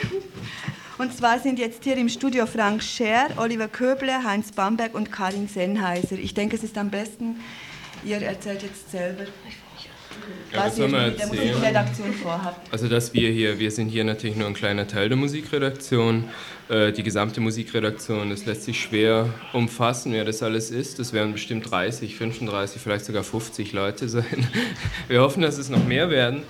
Und 0.98 1.16
zwar 1.16 1.38
sind 1.38 1.58
jetzt 1.58 1.82
hier 1.82 1.96
im 1.96 2.10
Studio 2.10 2.44
Frank 2.44 2.82
Scher, 2.82 3.28
Oliver 3.38 3.68
Köble, 3.68 4.22
Heinz 4.22 4.52
Bamberg 4.52 4.94
und 4.94 5.10
Karin 5.10 5.48
Sennheiser. 5.48 6.18
Ich 6.18 6.34
denke, 6.34 6.56
es 6.56 6.62
ist 6.62 6.76
am 6.76 6.90
besten, 6.90 7.40
ihr 8.04 8.20
erzählt 8.20 8.62
jetzt 8.62 8.90
selber. 8.90 9.24
Ja, 10.52 10.66
was 10.66 10.78
ihr 10.78 10.88
mit 10.88 11.18
der 11.18 11.26
Musikredaktion 11.26 12.12
vorhabt. 12.14 12.72
Also 12.72 12.88
dass 12.88 13.14
wir 13.14 13.30
hier, 13.30 13.58
wir 13.58 13.70
sind 13.70 13.88
hier 13.88 14.04
natürlich 14.04 14.36
nur 14.36 14.46
ein 14.46 14.54
kleiner 14.54 14.86
Teil 14.86 15.08
der 15.08 15.18
Musikredaktion. 15.18 16.24
Äh, 16.68 16.92
die 16.92 17.02
gesamte 17.02 17.40
Musikredaktion, 17.40 18.30
das 18.30 18.46
lässt 18.46 18.62
sich 18.64 18.80
schwer 18.80 19.28
umfassen, 19.52 20.12
wer 20.12 20.24
das 20.24 20.42
alles 20.42 20.70
ist. 20.70 20.98
Das 20.98 21.12
werden 21.12 21.32
bestimmt 21.32 21.70
30, 21.70 22.16
35, 22.16 22.80
vielleicht 22.80 23.04
sogar 23.04 23.24
50 23.24 23.72
Leute 23.72 24.08
sein. 24.08 24.46
Wir 25.08 25.20
hoffen, 25.20 25.42
dass 25.42 25.58
es 25.58 25.68
noch 25.68 25.84
mehr 25.84 26.10
werden. 26.10 26.42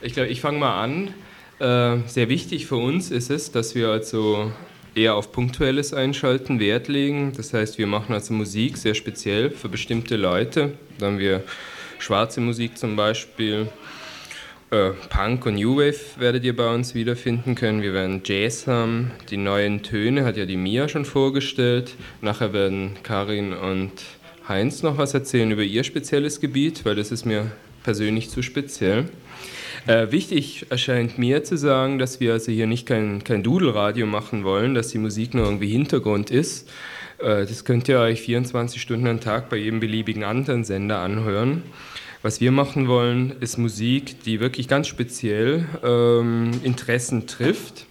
Ich 0.00 0.12
glaube, 0.12 0.28
ich 0.28 0.40
fange 0.40 0.58
mal 0.58 0.82
an. 0.82 1.14
Äh, 1.60 2.06
sehr 2.06 2.28
wichtig 2.28 2.66
für 2.66 2.76
uns 2.76 3.10
ist 3.10 3.30
es, 3.30 3.52
dass 3.52 3.74
wir 3.74 3.88
also 3.88 4.52
eher 4.94 5.14
auf 5.14 5.32
punktuelles 5.32 5.94
Einschalten 5.94 6.60
Wert 6.60 6.88
legen. 6.88 7.32
Das 7.36 7.54
heißt, 7.54 7.78
wir 7.78 7.86
machen 7.86 8.12
also 8.12 8.34
Musik 8.34 8.76
sehr 8.76 8.94
speziell 8.94 9.50
für 9.50 9.68
bestimmte 9.68 10.16
Leute. 10.16 10.74
Dann 10.98 11.18
wir 11.18 11.42
schwarze 11.98 12.40
Musik 12.40 12.78
zum 12.78 12.96
Beispiel. 12.96 13.68
Äh, 14.70 14.90
Punk 15.10 15.46
und 15.46 15.54
New 15.54 15.76
Wave 15.76 16.18
werdet 16.18 16.44
ihr 16.44 16.56
bei 16.56 16.72
uns 16.74 16.94
wiederfinden 16.94 17.54
können. 17.54 17.82
Wir 17.82 17.92
werden 17.92 18.22
Jazz 18.24 18.66
haben. 18.66 19.12
Die 19.30 19.36
neuen 19.36 19.82
Töne 19.82 20.24
hat 20.24 20.36
ja 20.36 20.46
die 20.46 20.56
Mia 20.56 20.88
schon 20.88 21.04
vorgestellt. 21.04 21.94
Nachher 22.20 22.52
werden 22.52 22.96
Karin 23.02 23.52
und 23.52 23.92
Heinz 24.48 24.82
noch 24.82 24.98
was 24.98 25.14
erzählen 25.14 25.50
über 25.50 25.62
ihr 25.62 25.84
spezielles 25.84 26.40
Gebiet, 26.40 26.84
weil 26.84 26.96
das 26.96 27.12
ist 27.12 27.24
mir 27.24 27.50
persönlich 27.82 28.30
zu 28.30 28.42
speziell. 28.42 29.08
Äh, 29.86 30.10
wichtig 30.10 30.66
erscheint 30.70 31.18
mir 31.18 31.44
zu 31.44 31.56
sagen, 31.56 31.98
dass 31.98 32.18
wir 32.18 32.32
also 32.32 32.50
hier 32.50 32.66
nicht 32.66 32.86
kein, 32.86 33.22
kein 33.22 33.42
Dudelradio 33.42 34.06
machen 34.06 34.42
wollen, 34.42 34.74
dass 34.74 34.88
die 34.88 34.98
Musik 34.98 35.34
nur 35.34 35.44
irgendwie 35.44 35.68
Hintergrund 35.68 36.30
ist. 36.30 36.70
Äh, 37.24 37.46
das 37.46 37.64
könnt 37.64 37.88
ihr 37.88 37.98
euch 37.98 38.20
24 38.20 38.80
Stunden 38.80 39.06
am 39.06 39.20
Tag 39.20 39.48
bei 39.48 39.56
jedem 39.56 39.80
beliebigen 39.80 40.24
anderen 40.24 40.64
Sender 40.64 40.98
anhören. 40.98 41.62
Was 42.22 42.40
wir 42.40 42.52
machen 42.52 42.88
wollen, 42.88 43.34
ist 43.40 43.58
Musik, 43.58 44.22
die 44.22 44.40
wirklich 44.40 44.68
ganz 44.68 44.88
speziell 44.88 45.66
ähm, 45.82 46.52
Interessen 46.62 47.26
trifft. 47.26 47.86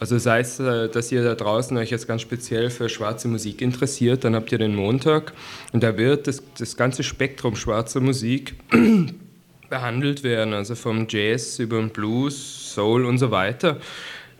Also 0.00 0.18
sei 0.18 0.40
es, 0.40 0.58
äh, 0.58 0.88
dass 0.88 1.12
ihr 1.12 1.22
da 1.22 1.34
draußen 1.34 1.76
euch 1.76 1.90
jetzt 1.90 2.08
ganz 2.08 2.22
speziell 2.22 2.70
für 2.70 2.88
schwarze 2.88 3.28
Musik 3.28 3.60
interessiert, 3.60 4.24
dann 4.24 4.34
habt 4.34 4.50
ihr 4.50 4.58
den 4.58 4.74
Montag 4.74 5.34
und 5.72 5.82
da 5.82 5.98
wird 5.98 6.26
das, 6.26 6.42
das 6.58 6.76
ganze 6.76 7.02
Spektrum 7.02 7.56
schwarzer 7.56 8.00
Musik 8.00 8.54
behandelt 9.68 10.24
werden, 10.24 10.54
also 10.54 10.74
vom 10.74 11.06
Jazz 11.08 11.58
über 11.58 11.78
den 11.78 11.90
Blues, 11.90 12.74
Soul 12.74 13.04
und 13.04 13.18
so 13.18 13.30
weiter. 13.30 13.78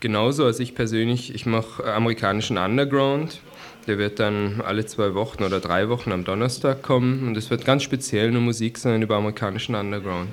Genauso 0.00 0.46
als 0.46 0.60
ich 0.60 0.74
persönlich, 0.74 1.34
ich 1.34 1.44
mache 1.44 1.84
amerikanischen 1.84 2.56
Underground. 2.56 3.40
Der 3.86 3.98
wird 3.98 4.18
dann 4.20 4.60
alle 4.64 4.86
zwei 4.86 5.14
Wochen 5.14 5.42
oder 5.42 5.60
drei 5.60 5.88
Wochen 5.88 6.12
am 6.12 6.24
Donnerstag 6.24 6.82
kommen 6.82 7.26
und 7.26 7.36
es 7.36 7.50
wird 7.50 7.64
ganz 7.64 7.82
speziell 7.82 8.28
eine 8.28 8.40
Musik 8.40 8.78
sein 8.78 9.02
über 9.02 9.16
amerikanischen 9.16 9.74
Underground. 9.74 10.28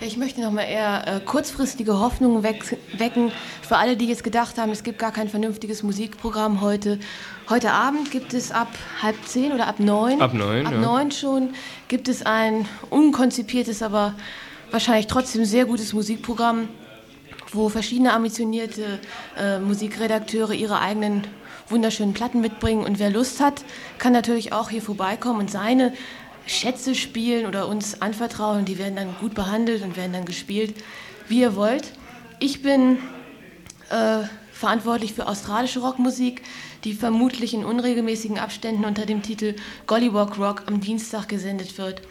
Ich 0.00 0.16
möchte 0.16 0.40
noch 0.40 0.50
mal 0.50 0.62
eher 0.62 1.06
äh, 1.06 1.20
kurzfristige 1.20 2.00
Hoffnungen 2.00 2.42
wecken 2.42 3.32
für 3.62 3.76
alle, 3.76 3.96
die 3.96 4.06
jetzt 4.06 4.24
gedacht 4.24 4.58
haben, 4.58 4.72
es 4.72 4.82
gibt 4.82 4.98
gar 4.98 5.12
kein 5.12 5.28
vernünftiges 5.28 5.82
Musikprogramm 5.82 6.60
heute. 6.60 6.98
Heute 7.48 7.70
Abend 7.72 8.10
gibt 8.10 8.34
es 8.34 8.50
ab 8.50 8.68
halb 9.02 9.16
zehn 9.24 9.52
oder 9.52 9.68
ab 9.68 9.78
neun. 9.78 10.20
Ab 10.20 10.34
neun. 10.34 10.66
Ab 10.66 10.72
ja. 10.72 10.80
neun 10.80 11.12
schon 11.12 11.50
gibt 11.88 12.08
es 12.08 12.26
ein 12.26 12.66
unkonzipiertes, 12.90 13.82
aber 13.82 14.14
wahrscheinlich 14.72 15.06
trotzdem 15.06 15.44
sehr 15.44 15.64
gutes 15.64 15.92
Musikprogramm, 15.92 16.68
wo 17.52 17.68
verschiedene 17.68 18.12
ambitionierte 18.12 18.98
äh, 19.38 19.60
Musikredakteure 19.60 20.52
ihre 20.52 20.80
eigenen 20.80 21.24
wunderschönen 21.68 22.14
Platten 22.14 22.40
mitbringen. 22.40 22.84
Und 22.84 22.98
wer 22.98 23.10
Lust 23.10 23.40
hat, 23.40 23.64
kann 23.98 24.12
natürlich 24.12 24.52
auch 24.52 24.70
hier 24.70 24.82
vorbeikommen 24.82 25.40
und 25.40 25.50
seine 25.50 25.92
Schätze 26.46 26.94
spielen 26.94 27.46
oder 27.46 27.68
uns 27.68 28.02
anvertrauen. 28.02 28.64
Die 28.64 28.78
werden 28.78 28.96
dann 28.96 29.16
gut 29.20 29.34
behandelt 29.34 29.82
und 29.82 29.96
werden 29.96 30.12
dann 30.12 30.24
gespielt, 30.24 30.74
wie 31.28 31.40
ihr 31.40 31.56
wollt. 31.56 31.92
Ich 32.40 32.62
bin 32.62 32.98
äh, 33.90 34.24
verantwortlich 34.52 35.14
für 35.14 35.26
australische 35.26 35.80
Rockmusik, 35.80 36.42
die 36.84 36.92
vermutlich 36.92 37.54
in 37.54 37.64
unregelmäßigen 37.64 38.38
Abständen 38.38 38.84
unter 38.84 39.06
dem 39.06 39.22
Titel 39.22 39.54
Gollywog 39.86 40.38
Rock 40.38 40.64
am 40.66 40.80
Dienstag 40.80 41.28
gesendet 41.28 41.78
wird. 41.78 42.02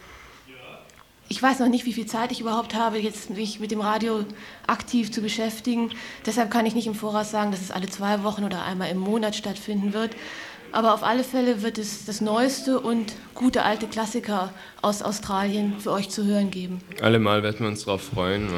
Ich 1.28 1.42
weiß 1.42 1.58
noch 1.58 1.68
nicht, 1.68 1.86
wie 1.86 1.92
viel 1.92 2.06
Zeit 2.06 2.32
ich 2.32 2.40
überhaupt 2.40 2.74
habe, 2.74 2.98
jetzt 2.98 3.30
mich 3.30 3.58
mit 3.58 3.70
dem 3.70 3.80
Radio 3.80 4.24
aktiv 4.66 5.10
zu 5.10 5.22
beschäftigen. 5.22 5.90
Deshalb 6.26 6.50
kann 6.50 6.66
ich 6.66 6.74
nicht 6.74 6.86
im 6.86 6.94
Voraus 6.94 7.30
sagen, 7.30 7.50
dass 7.50 7.62
es 7.62 7.70
alle 7.70 7.88
zwei 7.88 8.22
Wochen 8.22 8.44
oder 8.44 8.64
einmal 8.64 8.90
im 8.90 8.98
Monat 8.98 9.34
stattfinden 9.34 9.94
wird. 9.94 10.14
Aber 10.74 10.92
auf 10.92 11.04
alle 11.04 11.22
Fälle 11.22 11.62
wird 11.62 11.78
es 11.78 12.04
das 12.04 12.20
neueste 12.20 12.80
und 12.80 13.12
gute 13.34 13.62
alte 13.62 13.86
Klassiker 13.86 14.52
aus 14.82 15.02
Australien 15.02 15.78
für 15.78 15.92
euch 15.92 16.10
zu 16.10 16.24
hören 16.24 16.50
geben. 16.50 16.80
Allemal 17.00 17.44
werden 17.44 17.60
wir 17.60 17.68
uns 17.68 17.84
darauf 17.84 18.02
freuen. 18.02 18.48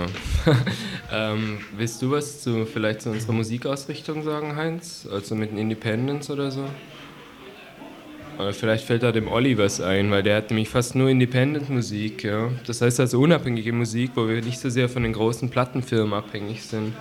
ähm, 1.12 1.58
willst 1.76 2.00
du 2.00 2.10
was 2.10 2.40
zu 2.40 2.64
vielleicht 2.64 3.02
zu 3.02 3.10
unserer 3.10 3.32
Musikausrichtung 3.32 4.22
sagen, 4.22 4.56
Heinz? 4.56 5.06
Also 5.12 5.34
mit 5.34 5.52
Independence 5.52 6.30
oder 6.30 6.50
so? 6.50 6.64
Oder 8.38 8.52
vielleicht 8.52 8.84
fällt 8.84 9.02
da 9.02 9.12
dem 9.12 9.28
Olli 9.28 9.56
was 9.56 9.80
ein, 9.80 10.10
weil 10.10 10.22
der 10.22 10.36
hat 10.36 10.50
nämlich 10.50 10.68
fast 10.68 10.94
nur 10.94 11.08
Independent-Musik. 11.08 12.24
Ja? 12.24 12.50
Das 12.66 12.82
heißt 12.82 13.00
also 13.00 13.20
unabhängige 13.20 13.72
Musik, 13.72 14.10
wo 14.14 14.28
wir 14.28 14.42
nicht 14.42 14.58
so 14.58 14.68
sehr 14.68 14.88
von 14.88 15.02
den 15.02 15.14
großen 15.14 15.48
Plattenfirmen 15.48 16.12
abhängig 16.12 16.62
sind. 16.62 16.92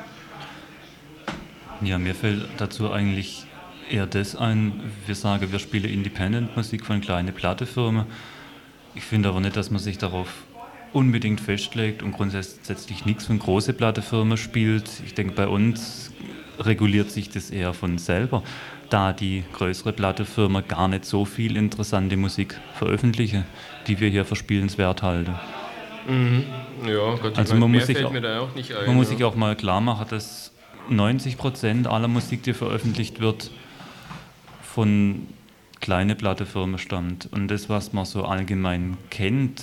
Ja, 1.81 1.97
mir 1.97 2.15
fällt 2.15 2.45
dazu 2.57 2.89
eigentlich 2.89 3.45
eher 3.89 4.07
das 4.07 4.35
ein, 4.35 4.79
wir 5.05 5.15
sagen, 5.15 5.51
wir 5.51 5.59
spielen 5.59 5.91
Independent-Musik 5.91 6.85
von 6.85 7.01
kleinen 7.01 7.33
Plattefirmen. 7.33 8.05
Ich 8.95 9.03
finde 9.03 9.29
aber 9.29 9.41
nicht, 9.41 9.57
dass 9.57 9.71
man 9.71 9.79
sich 9.79 9.97
darauf 9.97 10.29
unbedingt 10.93 11.41
festlegt 11.41 12.01
und 12.01 12.13
grundsätzlich 12.13 13.05
nichts 13.05 13.25
von 13.25 13.37
große 13.37 13.73
Plattefirmen 13.73 14.37
spielt. 14.37 14.89
Ich 15.05 15.13
denke, 15.13 15.33
bei 15.33 15.47
uns 15.47 16.13
reguliert 16.59 17.11
sich 17.11 17.29
das 17.29 17.51
eher 17.51 17.73
von 17.73 17.97
selber, 17.97 18.43
da 18.95 19.11
die 19.11 19.43
größere 19.51 19.91
Plattefirma 19.91 20.61
gar 20.61 20.87
nicht 20.87 21.03
so 21.03 21.25
viel 21.25 21.57
interessante 21.57 22.15
Musik 22.15 22.57
veröffentlichen, 22.75 23.43
die 23.87 23.99
wir 23.99 24.07
hier 24.07 24.23
für 24.23 24.37
spielenswert 24.37 25.03
halten. 25.03 25.35
Mhm. 26.07 26.45
Ja, 26.87 27.15
Gott, 27.15 27.37
also 27.37 27.55
man, 27.55 27.73
muss 27.73 27.87
sich, 27.87 28.05
auch, 28.05 28.13
ein, 28.13 28.23
man 28.85 28.95
muss 28.95 29.09
sich 29.09 29.21
auch 29.25 29.35
mal 29.35 29.57
klar 29.57 29.81
machen, 29.81 30.05
dass 30.09 30.53
90 30.87 31.37
Prozent 31.37 31.87
aller 31.87 32.07
Musik, 32.07 32.43
die 32.43 32.53
veröffentlicht 32.53 33.19
wird, 33.19 33.51
von 34.61 35.27
kleinen 35.81 36.15
Plattefirmen 36.15 36.79
stammt. 36.79 37.27
Und 37.33 37.49
das, 37.49 37.67
was 37.67 37.91
man 37.91 38.05
so 38.05 38.23
allgemein 38.23 38.97
kennt 39.09 39.61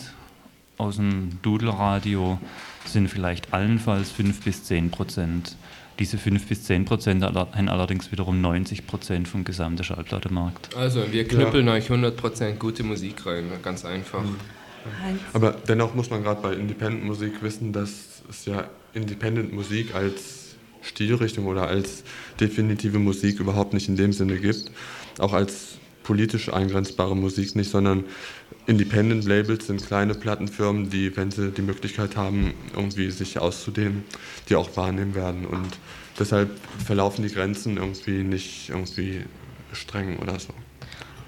aus 0.77 0.97
dem 0.97 1.39
Dudelradio, 1.41 2.39
sind 2.85 3.09
vielleicht 3.09 3.55
allenfalls 3.55 4.11
5 4.11 4.45
bis 4.45 4.65
10 4.65 4.91
Prozent. 4.91 5.57
Diese 5.99 6.19
5 6.19 6.47
bis 6.47 6.65
10 6.65 6.85
Prozent 6.85 7.23
haben 7.23 7.69
allerdings 7.69 8.11
wiederum 8.11 8.41
90 8.41 8.87
Prozent 8.87 9.29
vom 9.29 9.45
gesamten 9.45 9.85
Schallplattemarkt. 9.85 10.75
Also 10.77 11.13
wir 11.13 11.27
knüppeln 11.29 11.67
ja. 11.67 11.75
euch 11.75 11.85
100 11.85 12.17
Prozent 12.17 12.59
gute 12.59 12.83
Musik 12.83 13.27
rein, 13.27 13.51
ganz 13.63 13.85
einfach. 13.85 14.23
Mhm. 14.23 14.37
Aber 15.33 15.53
dennoch 15.53 15.95
muss 15.95 16.11
man 16.11 16.23
gerade 16.23 16.43
bei 16.43 16.55
Independent-Musik 16.55 17.43
wissen, 17.43 17.73
dass 17.73 18.23
es 18.29 18.47
ja 18.47 18.69
Independent-Musik 18.95 19.95
als 19.95 20.57
Stilrichtung 20.81 21.47
oder 21.47 21.69
als 21.69 22.03
definitive 22.41 22.99
Musik 22.99 23.39
überhaupt 23.39 23.75
nicht 23.75 23.89
in 23.89 23.97
dem 23.97 24.13
Sinne 24.13 24.39
gibt 24.39 24.73
auch 25.19 25.33
als 25.33 25.79
politisch 26.03 26.53
eingrenzbare 26.53 27.17
Musik 27.17 27.55
nicht, 27.57 27.71
sondern 27.71 28.05
Independent 28.67 29.25
Labels 29.25 29.67
sind 29.67 29.85
kleine 29.85 30.15
Plattenfirmen, 30.15 30.89
die, 30.91 31.17
wenn 31.17 31.31
sie 31.31 31.51
die 31.51 31.63
Möglichkeit 31.63 32.17
haben, 32.17 32.55
irgendwie 32.75 33.11
sich 33.11 33.39
auszudehnen, 33.39 34.05
die 34.49 34.55
auch 34.55 34.77
wahrnehmen 34.77 35.15
werden. 35.15 35.47
Und 35.47 35.79
deshalb 36.19 36.51
verlaufen 36.85 37.27
die 37.27 37.35
Grenzen 37.35 37.77
irgendwie 37.77 38.23
nicht 38.23 38.69
irgendwie 38.69 39.23
streng 39.73 40.19
oder 40.19 40.39
so. 40.39 40.53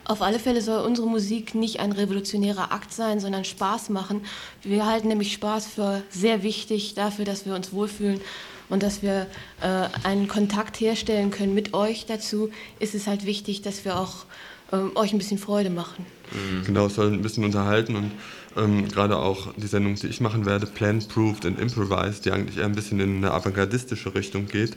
Auf 0.06 0.20
alle 0.20 0.38
Fälle 0.38 0.60
soll 0.60 0.84
unsere 0.84 1.08
Musik 1.08 1.54
nicht 1.54 1.80
ein 1.80 1.90
revolutionärer 1.90 2.72
Akt 2.72 2.92
sein, 2.92 3.20
sondern 3.20 3.44
Spaß 3.44 3.88
machen. 3.88 4.20
Wir 4.62 4.84
halten 4.84 5.08
nämlich 5.08 5.32
Spaß 5.32 5.66
für 5.66 6.02
sehr 6.10 6.42
wichtig 6.42 6.94
dafür, 6.94 7.24
dass 7.24 7.46
wir 7.46 7.54
uns 7.54 7.72
wohlfühlen 7.72 8.20
und 8.68 8.82
dass 8.82 9.02
wir 9.02 9.26
äh, 9.62 9.88
einen 10.06 10.28
Kontakt 10.28 10.78
herstellen 10.78 11.30
können 11.30 11.54
mit 11.54 11.72
euch 11.74 12.04
dazu, 12.06 12.50
ist 12.80 12.94
es 12.94 13.06
halt 13.06 13.24
wichtig, 13.24 13.62
dass 13.62 13.84
wir 13.86 13.98
auch 13.98 14.26
ähm, 14.74 14.92
euch 14.94 15.12
ein 15.12 15.18
bisschen 15.18 15.38
Freude 15.38 15.70
machen. 15.70 16.04
Mhm. 16.32 16.64
Genau, 16.64 16.86
es 16.86 16.94
soll 16.94 17.12
ein 17.12 17.22
bisschen 17.22 17.44
unterhalten 17.44 17.96
und 17.96 18.10
ähm, 18.56 18.88
gerade 18.88 19.16
auch 19.16 19.52
die 19.56 19.66
Sendung, 19.66 19.94
die 19.94 20.06
ich 20.06 20.20
machen 20.20 20.46
werde, 20.46 20.66
Planned, 20.66 21.08
Proved 21.08 21.46
and 21.46 21.58
Improvised, 21.58 22.24
die 22.24 22.30
eigentlich 22.30 22.58
eher 22.58 22.66
ein 22.66 22.74
bisschen 22.74 23.00
in 23.00 23.16
eine 23.18 23.32
avantgardistische 23.32 24.14
Richtung 24.14 24.46
geht, 24.46 24.76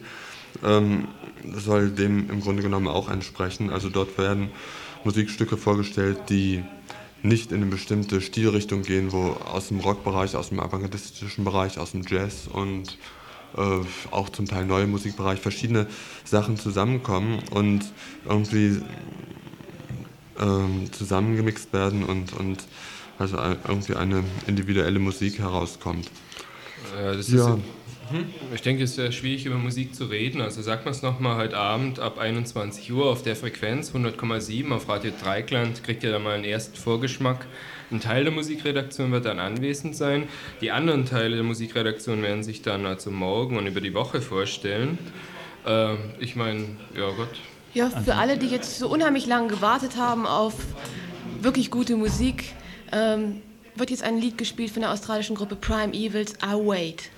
ähm, 0.64 1.08
soll 1.56 1.90
dem 1.90 2.30
im 2.30 2.42
Grunde 2.42 2.64
genommen 2.64 2.88
auch 2.88 3.10
entsprechen. 3.10 3.70
Also 3.70 3.90
dort 3.90 4.18
werden 4.18 4.50
Musikstücke 5.04 5.58
vorgestellt, 5.58 6.18
die 6.30 6.64
nicht 7.24 7.52
in 7.52 7.62
eine 7.62 7.72
bestimmte 7.72 8.22
Stilrichtung 8.22 8.84
gehen, 8.84 9.12
wo 9.12 9.38
aus 9.52 9.70
dem 9.70 9.80
Rockbereich, 9.80 10.36
aus 10.36 10.50
dem 10.50 10.60
avantgardistischen 10.60 11.44
Bereich, 11.44 11.80
aus 11.80 11.92
dem 11.92 12.04
Jazz 12.08 12.48
und 12.52 12.98
äh, 13.56 13.80
auch 14.12 14.30
zum 14.30 14.46
Teil 14.46 14.66
neue 14.66 14.88
Musikbereich, 14.88 15.40
verschiedene 15.40 15.88
Sachen 16.24 16.58
zusammenkommen 16.58 17.40
und 17.52 17.86
irgendwie 18.26 18.82
ähm, 20.40 20.92
zusammengemixt 20.92 21.74
werden 21.74 22.04
und, 22.04 22.34
und 22.34 22.64
also 23.20 23.38
irgendwie 23.38 23.96
eine 23.96 24.24
individuelle 24.46 25.00
Musik 25.00 25.40
herauskommt. 25.40 26.10
Ja, 26.96 27.14
das 27.14 27.32
ja. 27.32 27.56
Ist, 27.56 27.62
hm? 28.10 28.26
ich 28.54 28.62
denke, 28.62 28.84
es 28.84 28.92
ist 28.92 28.98
ja 28.98 29.12
schwierig, 29.12 29.46
über 29.46 29.58
Musik 29.58 29.94
zu 29.94 30.06
reden. 30.06 30.40
Also 30.40 30.62
sagt 30.62 30.86
man 30.86 30.94
es 30.94 31.02
nochmal 31.02 31.38
heute 31.38 31.58
Abend 31.58 32.00
ab 32.00 32.20
21 32.20 32.92
Uhr 32.94 33.08
auf 33.08 33.24
der 33.24 33.36
Frequenz 33.36 33.92
100,7 33.92 34.72
auf 34.72 34.88
Radio 34.88 35.12
Dreikland, 35.22 35.84
kriegt 35.84 36.04
ihr 36.04 36.12
da 36.12 36.20
mal 36.20 36.36
einen 36.36 36.46
ersten 36.46 36.78
Vorgeschmack. 36.78 37.46
Ein 37.92 38.00
Teil 38.00 38.24
der 38.24 38.34
Musikredaktion 38.34 39.12
wird 39.12 39.26
dann 39.26 39.40
anwesend 39.40 39.96
sein. 39.96 40.28
Die 40.62 40.72
anderen 40.72 41.06
Teile 41.06 41.36
der 41.36 41.44
Musikredaktion 41.44 42.22
werden 42.22 42.44
sich 42.44 42.62
dann 42.62 42.86
also 42.86 43.12
morgen 43.12 43.58
und 43.58 43.68
über 43.68 43.82
die 43.82 43.94
Woche 43.94 44.22
vorstellen. 44.22 44.98
Äh, 45.66 45.96
ich 46.20 46.36
meine, 46.36 46.66
ja 46.96 47.10
Gott. 47.12 47.40
Ja, 47.78 47.92
für 47.92 48.16
alle, 48.16 48.40
die 48.40 48.48
jetzt 48.48 48.80
so 48.80 48.90
unheimlich 48.90 49.28
lange 49.28 49.50
gewartet 49.50 49.98
haben 49.98 50.26
auf 50.26 50.56
wirklich 51.42 51.70
gute 51.70 51.96
Musik, 51.96 52.56
ähm, 52.92 53.44
wird 53.76 53.92
jetzt 53.92 54.02
ein 54.02 54.18
Lied 54.18 54.36
gespielt 54.36 54.72
von 54.72 54.82
der 54.82 54.92
australischen 54.92 55.36
Gruppe 55.36 55.56
Prime 55.56 55.94
Evils, 55.94 56.34
I 56.44 56.56
Wait. 56.56 57.12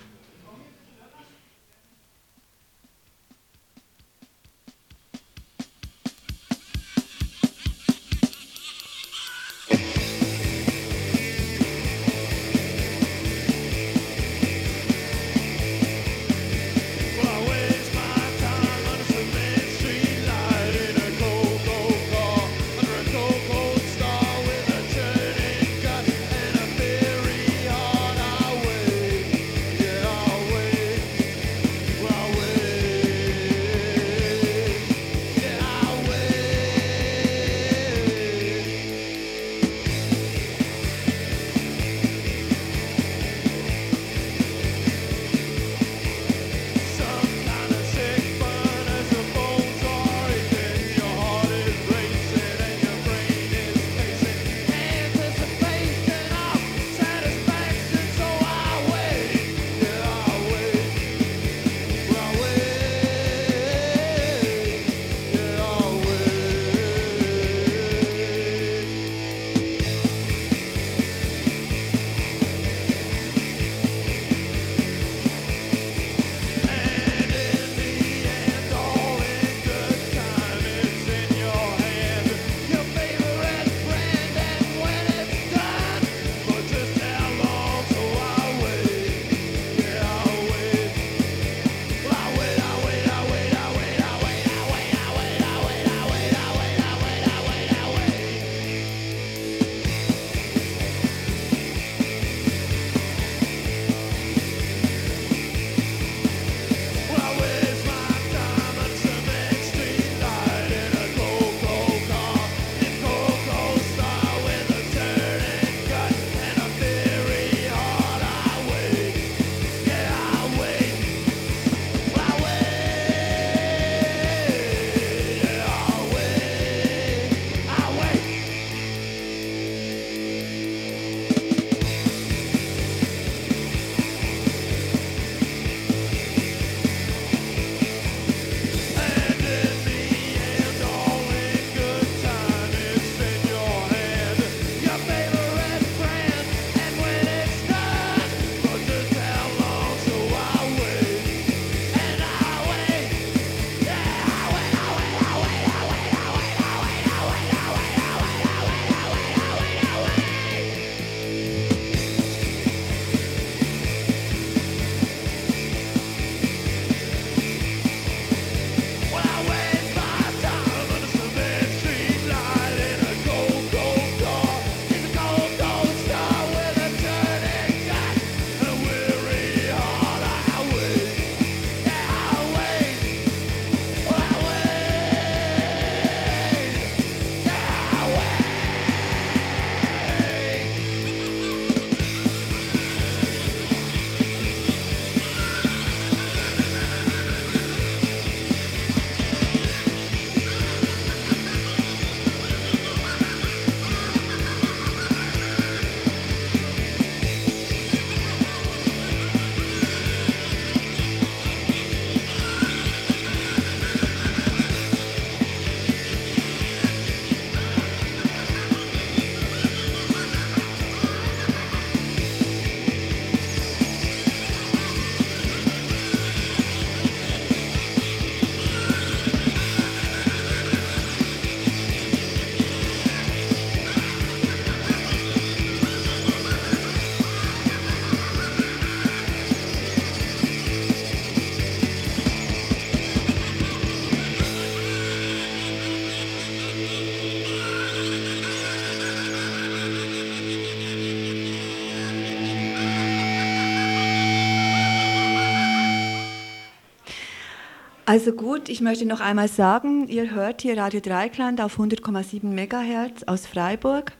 Also 258.09 258.31
gut, 258.31 258.69
ich 258.69 258.81
möchte 258.81 259.05
noch 259.05 259.19
einmal 259.19 259.47
sagen, 259.47 260.07
ihr 260.07 260.31
hört 260.31 260.63
hier 260.63 260.75
Radio 260.75 260.99
Dreikland 260.99 261.61
auf 261.61 261.77
100,7 261.77 262.41
MHz 262.43 263.21
aus 263.27 263.45
Freiburg. 263.45 264.13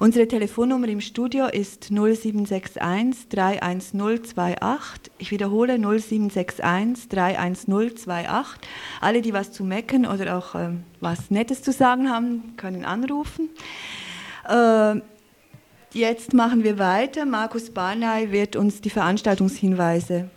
Unsere 0.00 0.26
Telefonnummer 0.26 0.88
im 0.88 1.00
Studio 1.00 1.46
ist 1.46 1.92
0761 1.92 3.28
31028. 3.28 5.12
Ich 5.18 5.30
wiederhole 5.30 5.78
0761 5.78 6.64
31028. 7.08 8.58
Alle, 9.00 9.22
die 9.22 9.32
was 9.32 9.52
zu 9.52 9.62
mecken 9.62 10.06
oder 10.06 10.36
auch 10.38 10.56
äh, 10.56 10.70
was 10.98 11.30
Nettes 11.30 11.62
zu 11.62 11.70
sagen 11.70 12.10
haben, 12.10 12.56
können 12.56 12.84
anrufen. 12.84 13.50
Äh, 14.48 14.96
jetzt 15.92 16.34
machen 16.34 16.64
wir 16.64 16.80
weiter. 16.80 17.24
Markus 17.26 17.70
Barney 17.70 18.32
wird 18.32 18.56
uns 18.56 18.80
die 18.80 18.90
Veranstaltungshinweise 18.90 20.30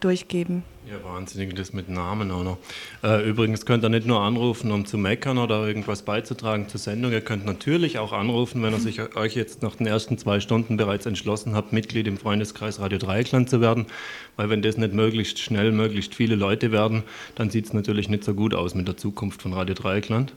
durchgeben. 0.00 0.62
Ja, 0.86 1.02
wahnsinnig, 1.02 1.54
das 1.54 1.72
mit 1.72 1.88
Namen 1.88 2.30
auch 2.30 2.44
noch. 2.44 2.58
Äh, 3.02 3.26
übrigens 3.26 3.64
könnt 3.64 3.82
ihr 3.84 3.88
nicht 3.88 4.06
nur 4.06 4.20
anrufen, 4.20 4.70
um 4.70 4.84
zu 4.84 4.98
meckern 4.98 5.38
oder 5.38 5.66
irgendwas 5.66 6.02
beizutragen 6.02 6.68
zur 6.68 6.78
Sendung. 6.78 7.10
Ihr 7.10 7.22
könnt 7.22 7.46
natürlich 7.46 7.98
auch 7.98 8.12
anrufen, 8.12 8.62
wenn 8.62 8.74
ihr 8.74 8.80
sich 8.80 9.00
euch 9.16 9.34
jetzt 9.34 9.62
nach 9.62 9.76
den 9.76 9.86
ersten 9.86 10.18
zwei 10.18 10.40
Stunden 10.40 10.76
bereits 10.76 11.06
entschlossen 11.06 11.54
habt, 11.54 11.72
Mitglied 11.72 12.06
im 12.06 12.18
Freundeskreis 12.18 12.80
Radio 12.80 12.98
Dreieckland 12.98 13.48
zu 13.48 13.62
werden. 13.62 13.86
Weil 14.36 14.50
wenn 14.50 14.60
das 14.60 14.76
nicht 14.76 14.92
möglichst 14.92 15.38
schnell, 15.38 15.72
möglichst 15.72 16.14
viele 16.14 16.34
Leute 16.34 16.70
werden, 16.70 17.02
dann 17.34 17.48
sieht 17.48 17.64
es 17.64 17.72
natürlich 17.72 18.10
nicht 18.10 18.22
so 18.22 18.34
gut 18.34 18.54
aus 18.54 18.74
mit 18.74 18.86
der 18.86 18.98
Zukunft 18.98 19.40
von 19.40 19.54
Radio 19.54 19.74
Dreieckland. 19.74 20.34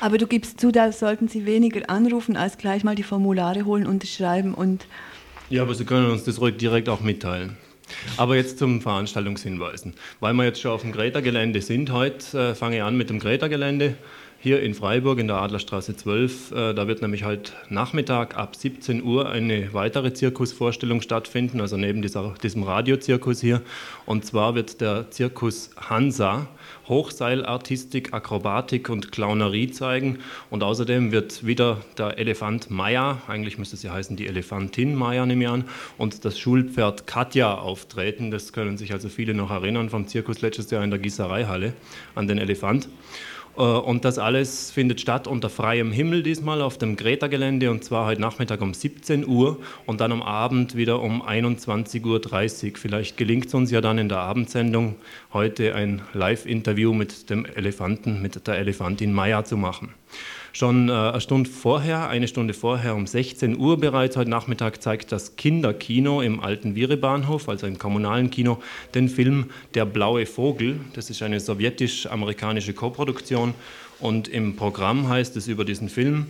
Aber 0.00 0.18
du 0.18 0.26
gibst 0.26 0.60
zu, 0.60 0.72
da 0.72 0.90
sollten 0.90 1.28
Sie 1.28 1.46
weniger 1.46 1.88
anrufen, 1.88 2.36
als 2.36 2.58
gleich 2.58 2.82
mal 2.82 2.96
die 2.96 3.04
Formulare 3.04 3.64
holen, 3.64 3.86
unterschreiben 3.86 4.54
und... 4.54 4.86
Ja, 5.50 5.62
aber 5.62 5.76
Sie 5.76 5.84
können 5.84 6.10
uns 6.10 6.24
das 6.24 6.40
ruhig 6.40 6.56
direkt 6.56 6.88
auch 6.88 7.00
mitteilen. 7.00 7.56
Aber 8.16 8.36
jetzt 8.36 8.58
zum 8.58 8.80
Veranstaltungshinweisen. 8.80 9.94
Weil 10.20 10.34
wir 10.34 10.44
jetzt 10.44 10.60
schon 10.60 10.72
auf 10.72 10.82
dem 10.82 10.92
Greta-Gelände 10.92 11.60
sind 11.62 11.90
heute, 11.90 12.38
äh, 12.38 12.54
fange 12.54 12.76
ich 12.76 12.82
an 12.82 12.96
mit 12.96 13.10
dem 13.10 13.18
Greta-Gelände 13.18 13.96
hier 14.44 14.60
in 14.60 14.74
Freiburg 14.74 15.18
in 15.18 15.26
der 15.26 15.38
Adlerstraße 15.38 15.96
12. 15.96 16.52
Äh, 16.52 16.74
da 16.74 16.86
wird 16.86 17.00
nämlich 17.00 17.24
heute 17.24 17.52
Nachmittag 17.70 18.36
ab 18.36 18.56
17 18.56 19.02
Uhr 19.02 19.30
eine 19.30 19.72
weitere 19.72 20.12
Zirkusvorstellung 20.12 21.00
stattfinden, 21.00 21.62
also 21.62 21.78
neben 21.78 22.02
dieser, 22.02 22.34
diesem 22.42 22.62
Radiozirkus 22.62 23.40
hier. 23.40 23.62
Und 24.04 24.26
zwar 24.26 24.54
wird 24.54 24.82
der 24.82 25.10
Zirkus 25.10 25.70
Hansa 25.78 26.46
Hochseilartistik, 26.88 28.12
Akrobatik 28.12 28.90
und 28.90 29.12
Clownerie 29.12 29.70
zeigen. 29.70 30.18
Und 30.50 30.62
außerdem 30.62 31.10
wird 31.10 31.46
wieder 31.46 31.80
der 31.96 32.18
Elefant 32.18 32.70
Maya, 32.70 33.22
eigentlich 33.26 33.56
müsste 33.56 33.78
sie 33.78 33.88
heißen 33.88 34.14
die 34.16 34.26
Elefantin 34.26 34.94
Maya, 34.94 35.24
nehme 35.24 35.44
ich 35.44 35.50
an, 35.50 35.64
und 35.96 36.26
das 36.26 36.38
Schulpferd 36.38 37.06
Katja 37.06 37.54
auftreten. 37.54 38.30
Das 38.30 38.52
können 38.52 38.76
sich 38.76 38.92
also 38.92 39.08
viele 39.08 39.32
noch 39.32 39.50
erinnern 39.50 39.88
vom 39.88 40.06
Zirkus 40.06 40.42
letztes 40.42 40.70
Jahr 40.70 40.84
in 40.84 40.90
der 40.90 40.98
Gießereihalle 40.98 41.72
an 42.14 42.28
den 42.28 42.36
Elefant. 42.36 42.88
Äh, 43.56 43.62
und 43.62 44.04
das 44.04 44.18
alles 44.18 44.70
findet 44.70 45.00
statt 45.00 45.26
unter 45.26 45.50
freiem 45.50 45.92
Himmel 45.92 46.22
diesmal 46.22 46.62
auf 46.62 46.78
dem 46.78 46.96
Greta-Gelände 46.96 47.70
und 47.70 47.84
zwar 47.84 48.06
heute 48.06 48.20
Nachmittag 48.20 48.60
um 48.60 48.74
17 48.74 49.26
Uhr 49.26 49.58
und 49.86 50.00
dann 50.00 50.12
am 50.12 50.22
Abend 50.22 50.76
wieder 50.76 51.00
um 51.00 51.22
21.30 51.22 52.04
Uhr. 52.72 52.78
Vielleicht 52.78 53.16
gelingt 53.16 53.46
es 53.46 53.54
uns 53.54 53.70
ja 53.70 53.80
dann 53.80 53.98
in 53.98 54.08
der 54.08 54.18
Abendsendung 54.18 54.96
heute 55.32 55.74
ein 55.74 56.02
Live-Interview 56.12 56.92
mit 56.92 57.30
dem 57.30 57.46
Elefanten, 57.46 58.22
mit 58.22 58.46
der 58.46 58.58
Elefantin 58.58 59.12
Maya 59.12 59.44
zu 59.44 59.56
machen. 59.56 59.94
Schon 60.56 60.88
äh, 60.88 60.92
eine 60.92 61.20
Stunde 61.20 61.50
vorher, 61.50 62.08
eine 62.08 62.28
Stunde 62.28 62.54
vorher 62.54 62.94
um 62.94 63.08
16 63.08 63.58
Uhr 63.58 63.76
bereits 63.76 64.16
heute 64.16 64.30
Nachmittag 64.30 64.80
zeigt 64.80 65.10
das 65.10 65.34
Kinderkino 65.34 66.22
im 66.22 66.38
alten 66.38 66.76
Virebahnhof, 66.76 67.48
also 67.48 67.66
im 67.66 67.76
kommunalen 67.76 68.30
Kino, 68.30 68.62
den 68.94 69.08
Film 69.08 69.50
Der 69.74 69.84
blaue 69.84 70.26
Vogel. 70.26 70.78
Das 70.92 71.10
ist 71.10 71.22
eine 71.22 71.40
sowjetisch-amerikanische 71.40 72.72
Koproduktion 72.72 73.52
und 73.98 74.28
im 74.28 74.54
Programm 74.54 75.08
heißt 75.08 75.36
es 75.36 75.48
über 75.48 75.64
diesen 75.64 75.88
Film, 75.88 76.28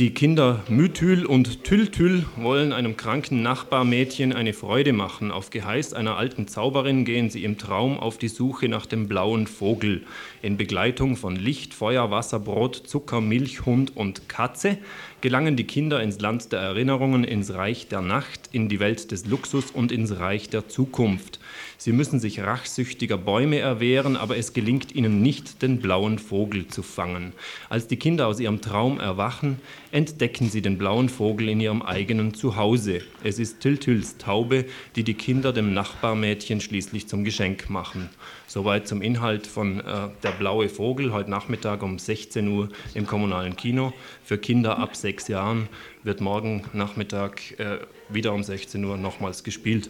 die 0.00 0.14
Kinder 0.14 0.64
Mythül 0.70 1.26
und 1.26 1.62
Tyltyl 1.62 2.24
wollen 2.36 2.72
einem 2.72 2.96
kranken 2.96 3.42
Nachbarmädchen 3.42 4.32
eine 4.32 4.54
Freude 4.54 4.94
machen. 4.94 5.30
Auf 5.30 5.50
Geheiß 5.50 5.92
einer 5.92 6.16
alten 6.16 6.48
Zauberin 6.48 7.04
gehen 7.04 7.28
sie 7.28 7.44
im 7.44 7.58
Traum 7.58 8.00
auf 8.00 8.16
die 8.16 8.28
Suche 8.28 8.70
nach 8.70 8.86
dem 8.86 9.08
blauen 9.08 9.46
Vogel. 9.46 10.06
In 10.40 10.56
Begleitung 10.56 11.18
von 11.18 11.36
Licht, 11.36 11.74
Feuer, 11.74 12.10
Wasser, 12.10 12.40
Brot, 12.40 12.76
Zucker, 12.76 13.20
Milch, 13.20 13.66
Hund 13.66 13.94
und 13.94 14.26
Katze 14.26 14.78
gelangen 15.20 15.56
die 15.56 15.64
Kinder 15.64 16.02
ins 16.02 16.18
Land 16.18 16.50
der 16.50 16.60
Erinnerungen, 16.60 17.22
ins 17.22 17.52
Reich 17.52 17.88
der 17.88 18.00
Nacht, 18.00 18.48
in 18.52 18.70
die 18.70 18.80
Welt 18.80 19.10
des 19.10 19.26
Luxus 19.26 19.70
und 19.70 19.92
ins 19.92 20.18
Reich 20.18 20.48
der 20.48 20.66
Zukunft. 20.66 21.40
Sie 21.82 21.92
müssen 21.92 22.20
sich 22.20 22.40
rachsüchtiger 22.40 23.16
Bäume 23.16 23.58
erwehren, 23.58 24.18
aber 24.18 24.36
es 24.36 24.52
gelingt 24.52 24.94
ihnen 24.94 25.22
nicht, 25.22 25.62
den 25.62 25.80
blauen 25.80 26.18
Vogel 26.18 26.66
zu 26.66 26.82
fangen. 26.82 27.32
Als 27.70 27.86
die 27.86 27.96
Kinder 27.96 28.26
aus 28.26 28.38
ihrem 28.38 28.60
Traum 28.60 29.00
erwachen, 29.00 29.58
entdecken 29.90 30.50
sie 30.50 30.60
den 30.60 30.76
blauen 30.76 31.08
Vogel 31.08 31.48
in 31.48 31.58
ihrem 31.58 31.80
eigenen 31.80 32.34
Zuhause. 32.34 33.00
Es 33.24 33.38
ist 33.38 33.60
Tiltüls 33.60 34.18
Taube, 34.18 34.66
die 34.94 35.04
die 35.04 35.14
Kinder 35.14 35.54
dem 35.54 35.72
Nachbarmädchen 35.72 36.60
schließlich 36.60 37.08
zum 37.08 37.24
Geschenk 37.24 37.70
machen. 37.70 38.10
Soweit 38.46 38.86
zum 38.86 39.00
Inhalt 39.00 39.46
von 39.46 39.80
äh, 39.80 40.10
Der 40.22 40.32
blaue 40.32 40.68
Vogel, 40.68 41.14
heute 41.14 41.30
Nachmittag 41.30 41.82
um 41.82 41.98
16 41.98 42.46
Uhr 42.46 42.68
im 42.92 43.06
kommunalen 43.06 43.56
Kino. 43.56 43.94
Für 44.22 44.36
Kinder 44.36 44.76
ab 44.76 44.96
sechs 44.96 45.28
Jahren 45.28 45.66
wird 46.02 46.20
morgen 46.20 46.62
Nachmittag 46.74 47.58
äh, 47.58 47.78
wieder 48.10 48.34
um 48.34 48.42
16 48.42 48.84
Uhr 48.84 48.98
nochmals 48.98 49.44
gespielt. 49.44 49.88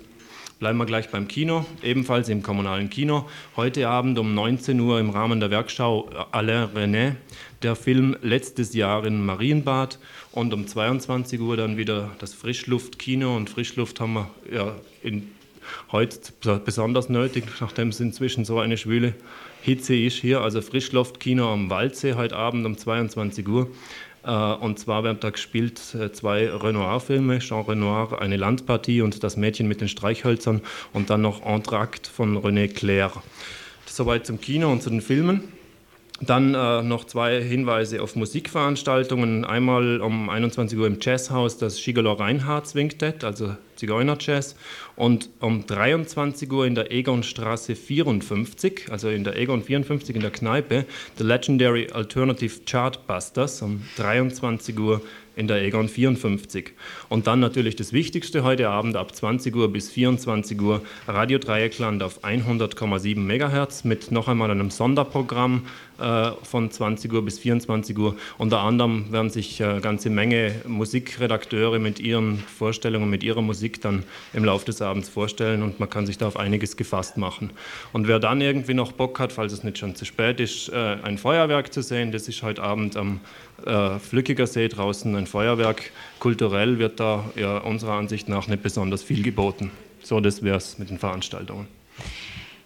Bleiben 0.60 0.76
wir 0.76 0.84
gleich 0.84 1.08
beim 1.08 1.26
Kino, 1.26 1.64
ebenfalls 1.82 2.28
im 2.28 2.42
kommunalen 2.42 2.90
Kino. 2.90 3.26
Heute 3.56 3.88
Abend 3.88 4.18
um 4.18 4.34
19 4.34 4.78
Uhr 4.78 5.00
im 5.00 5.08
Rahmen 5.08 5.40
der 5.40 5.50
Werkschau 5.50 6.10
Alain 6.32 6.68
René, 6.74 7.14
der 7.62 7.74
Film 7.74 8.14
Letztes 8.20 8.74
Jahr 8.74 9.06
in 9.06 9.24
Marienbad 9.24 9.98
und 10.32 10.52
um 10.52 10.66
22 10.66 11.40
Uhr 11.40 11.56
dann 11.56 11.78
wieder 11.78 12.10
das 12.18 12.34
Frischluftkino 12.34 13.34
und 13.34 13.48
Frischluft 13.48 14.00
haben 14.00 14.12
wir 14.12 14.30
ja 14.52 14.76
in, 15.02 15.30
heute 15.92 16.18
besonders 16.62 17.08
nötig, 17.08 17.44
nachdem 17.62 17.88
es 17.88 17.98
inzwischen 17.98 18.44
so 18.44 18.58
eine 18.58 18.76
schwüle 18.76 19.14
Hitze 19.62 19.96
ist 19.96 20.18
hier. 20.18 20.42
Also 20.42 20.60
Frischluftkino 20.60 21.50
am 21.50 21.70
Waldsee 21.70 22.16
heute 22.16 22.36
Abend 22.36 22.66
um 22.66 22.76
22 22.76 23.48
Uhr. 23.48 23.70
Äh, 24.24 24.30
und 24.30 24.78
zwar 24.78 25.04
werden 25.04 25.18
da 25.20 25.30
gespielt 25.30 25.80
äh, 25.94 26.12
zwei 26.12 26.50
Renoir-Filme, 26.50 27.38
Jean 27.38 27.64
Renoir, 27.64 28.20
eine 28.20 28.36
Landpartie 28.36 29.02
und 29.02 29.22
das 29.22 29.36
Mädchen 29.36 29.68
mit 29.68 29.80
den 29.80 29.88
Streichhölzern 29.88 30.60
und 30.92 31.10
dann 31.10 31.22
noch 31.22 31.44
Entracte 31.44 32.10
von 32.10 32.38
René 32.38 32.68
Clair. 32.68 33.12
Soweit 33.86 34.26
zum 34.26 34.40
Kino 34.40 34.70
und 34.70 34.82
zu 34.82 34.90
den 34.90 35.00
Filmen. 35.00 35.44
Dann 36.20 36.54
äh, 36.54 36.82
noch 36.82 37.04
zwei 37.04 37.42
Hinweise 37.42 38.02
auf 38.02 38.14
Musikveranstaltungen. 38.14 39.46
Einmal 39.46 40.02
um 40.02 40.28
21 40.28 40.78
Uhr 40.78 40.86
im 40.86 40.98
Jazzhaus 41.00 41.56
das 41.56 41.82
Gigolo 41.82 42.12
Reinhardt 42.12 42.68
Swingtet, 42.68 43.24
also 43.24 43.56
Zigeuner-Jazz. 43.80 44.56
Und 44.96 45.30
um 45.40 45.66
23 45.66 46.50
Uhr 46.52 46.66
in 46.66 46.74
der 46.74 46.92
Egonstraße 46.92 47.74
54, 47.74 48.86
also 48.90 49.08
in 49.08 49.24
der 49.24 49.36
Egon 49.36 49.62
54 49.62 50.14
in 50.14 50.22
der 50.22 50.30
Kneipe, 50.30 50.84
The 51.18 51.24
Legendary 51.24 51.88
Alternative 51.90 52.60
Chartbusters 52.66 53.62
um 53.62 53.82
23 53.96 54.78
Uhr 54.78 55.00
in 55.36 55.48
der 55.48 55.62
Egon 55.62 55.88
54. 55.88 56.72
Und 57.10 57.26
dann 57.26 57.40
natürlich 57.40 57.74
das 57.74 57.92
Wichtigste 57.92 58.44
heute 58.44 58.68
Abend 58.68 58.94
ab 58.94 59.12
20 59.12 59.54
Uhr 59.56 59.72
bis 59.72 59.90
24 59.90 60.60
Uhr 60.60 60.80
Radio 61.08 61.40
Dreieckland 61.40 62.04
auf 62.04 62.22
100,7 62.22 63.18
MHz 63.18 63.82
mit 63.82 64.12
noch 64.12 64.28
einmal 64.28 64.48
einem 64.48 64.70
Sonderprogramm 64.70 65.66
äh, 66.00 66.30
von 66.44 66.70
20 66.70 67.12
Uhr 67.12 67.24
bis 67.24 67.40
24 67.40 67.98
Uhr. 67.98 68.16
Unter 68.38 68.60
anderem 68.60 69.12
werden 69.12 69.28
sich 69.28 69.60
eine 69.60 69.78
äh, 69.78 69.80
ganze 69.80 70.08
Menge 70.08 70.54
Musikredakteure 70.68 71.80
mit 71.80 71.98
ihren 71.98 72.38
Vorstellungen, 72.38 73.10
mit 73.10 73.24
ihrer 73.24 73.42
Musik 73.42 73.80
dann 73.82 74.04
im 74.32 74.44
Laufe 74.44 74.66
des 74.66 74.80
Abends 74.80 75.08
vorstellen 75.08 75.64
und 75.64 75.80
man 75.80 75.90
kann 75.90 76.06
sich 76.06 76.16
da 76.16 76.28
auf 76.28 76.38
einiges 76.38 76.76
gefasst 76.76 77.16
machen. 77.16 77.50
Und 77.92 78.06
wer 78.06 78.20
dann 78.20 78.40
irgendwie 78.40 78.74
noch 78.74 78.92
Bock 78.92 79.18
hat, 79.18 79.32
falls 79.32 79.52
es 79.52 79.64
nicht 79.64 79.78
schon 79.78 79.96
zu 79.96 80.04
spät 80.04 80.38
ist, 80.38 80.68
äh, 80.68 80.96
ein 81.02 81.18
Feuerwerk 81.18 81.72
zu 81.72 81.82
sehen, 81.82 82.12
das 82.12 82.28
ist 82.28 82.42
heute 82.42 82.62
Abend 82.62 82.96
am 82.96 83.20
Flückiger 83.98 84.46
See 84.46 84.68
draußen 84.68 85.14
ein 85.14 85.26
Feuerwerk. 85.26 85.90
Kulturell 86.18 86.78
wird 86.78 86.98
da 87.00 87.24
ja, 87.34 87.58
unserer 87.58 87.94
Ansicht 87.94 88.28
nach 88.28 88.46
nicht 88.46 88.62
besonders 88.62 89.02
viel 89.02 89.22
geboten. 89.22 89.70
So, 90.02 90.20
das 90.20 90.42
wäre 90.42 90.56
es 90.56 90.78
mit 90.78 90.90
den 90.90 90.98
Veranstaltungen. 90.98 91.66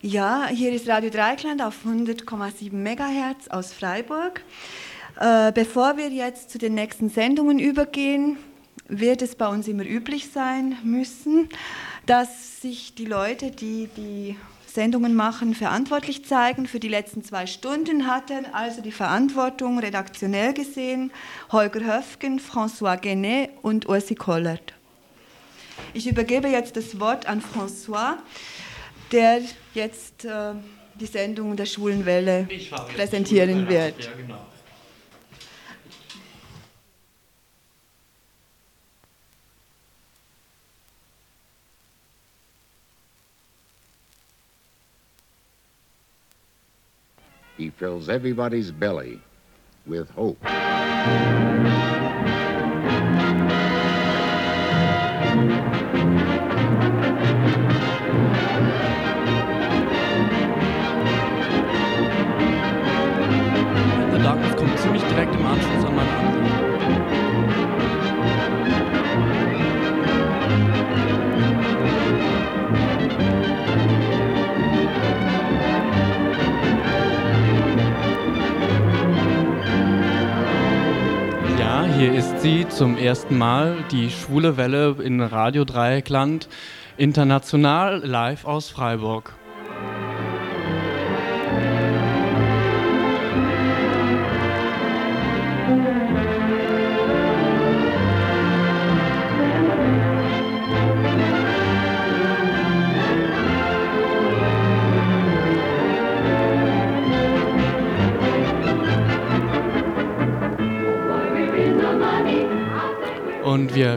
Ja, 0.02 0.48
hier 0.48 0.72
ist 0.72 0.86
Radio 0.88 1.10
Dreikland 1.10 1.62
auf 1.62 1.76
100,7 1.86 2.72
MHz 2.72 3.48
aus 3.48 3.72
Freiburg. 3.72 4.42
Äh, 5.18 5.52
bevor 5.52 5.96
wir 5.96 6.10
jetzt 6.10 6.50
zu 6.50 6.58
den 6.58 6.74
nächsten 6.74 7.08
Sendungen 7.08 7.58
übergehen, 7.58 8.36
wird 8.88 9.22
es 9.22 9.34
bei 9.34 9.48
uns 9.48 9.66
immer 9.68 9.84
üblich 9.84 10.30
sein 10.30 10.76
müssen, 10.84 11.48
dass 12.06 12.60
sich 12.60 12.94
die 12.94 13.06
Leute, 13.06 13.50
die 13.50 13.88
die 13.96 14.36
Sendungen 14.74 15.14
machen, 15.14 15.54
verantwortlich 15.54 16.24
zeigen. 16.24 16.66
Für 16.66 16.80
die 16.80 16.88
letzten 16.88 17.22
zwei 17.22 17.46
Stunden 17.46 18.08
hatten 18.08 18.44
also 18.52 18.82
die 18.82 18.90
Verantwortung 18.90 19.78
redaktionell 19.78 20.52
gesehen 20.52 21.12
Holger 21.52 21.80
Höfgen, 21.80 22.40
François 22.40 22.96
Genet 22.96 23.50
und 23.62 23.88
Ursi 23.88 24.16
Kollert. 24.16 24.74
Ich 25.92 26.08
übergebe 26.08 26.48
jetzt 26.48 26.76
das 26.76 26.98
Wort 26.98 27.26
an 27.26 27.40
François 27.40 28.16
der 29.12 29.42
jetzt 29.74 30.24
äh, 30.24 30.54
die 30.94 31.06
Sendung 31.06 31.56
der 31.56 31.66
Schwulen 31.66 32.04
Welle 32.04 32.48
präsentieren 32.94 33.68
wird. 33.68 34.04
Ja, 34.04 34.10
genau. 34.16 34.46
He 47.56 47.70
fills 47.70 48.08
everybody's 48.08 48.72
belly 48.72 49.20
with 49.86 50.10
hope. 50.10 50.42
Darkness 64.24 64.56
kommt 64.56 64.78
ziemlich 64.78 65.02
direkt 65.02 65.34
im 65.34 65.46
Anschluss 65.46 65.84
an 65.84 65.94
meine. 65.94 66.54
Hier 82.04 82.12
ist 82.12 82.40
sie 82.40 82.68
zum 82.68 82.98
ersten 82.98 83.38
Mal, 83.38 83.82
die 83.90 84.10
schwule 84.10 84.58
Welle 84.58 84.96
in 85.02 85.22
Radio 85.22 85.64
Dreieckland, 85.64 86.50
international 86.98 88.02
live 88.04 88.44
aus 88.44 88.68
Freiburg. 88.68 89.32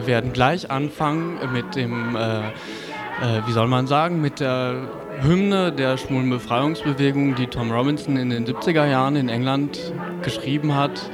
Werden 0.08 0.32
gleich 0.32 0.72
anfangen 0.72 1.38
mit 1.52 1.76
dem, 1.76 2.16
äh, 2.16 2.48
äh, 2.48 3.46
wie 3.46 3.52
soll 3.52 3.68
man 3.68 3.86
sagen, 3.86 4.20
mit 4.20 4.40
der 4.40 4.88
Hymne 5.20 5.70
der 5.70 5.96
schwulen 5.98 6.30
Befreiungsbewegung, 6.30 7.36
die 7.36 7.46
Tom 7.46 7.70
Robinson 7.70 8.16
in 8.16 8.30
den 8.30 8.44
70er 8.44 8.86
Jahren 8.86 9.14
in 9.14 9.28
England 9.28 9.92
geschrieben 10.22 10.74
hat 10.74 11.10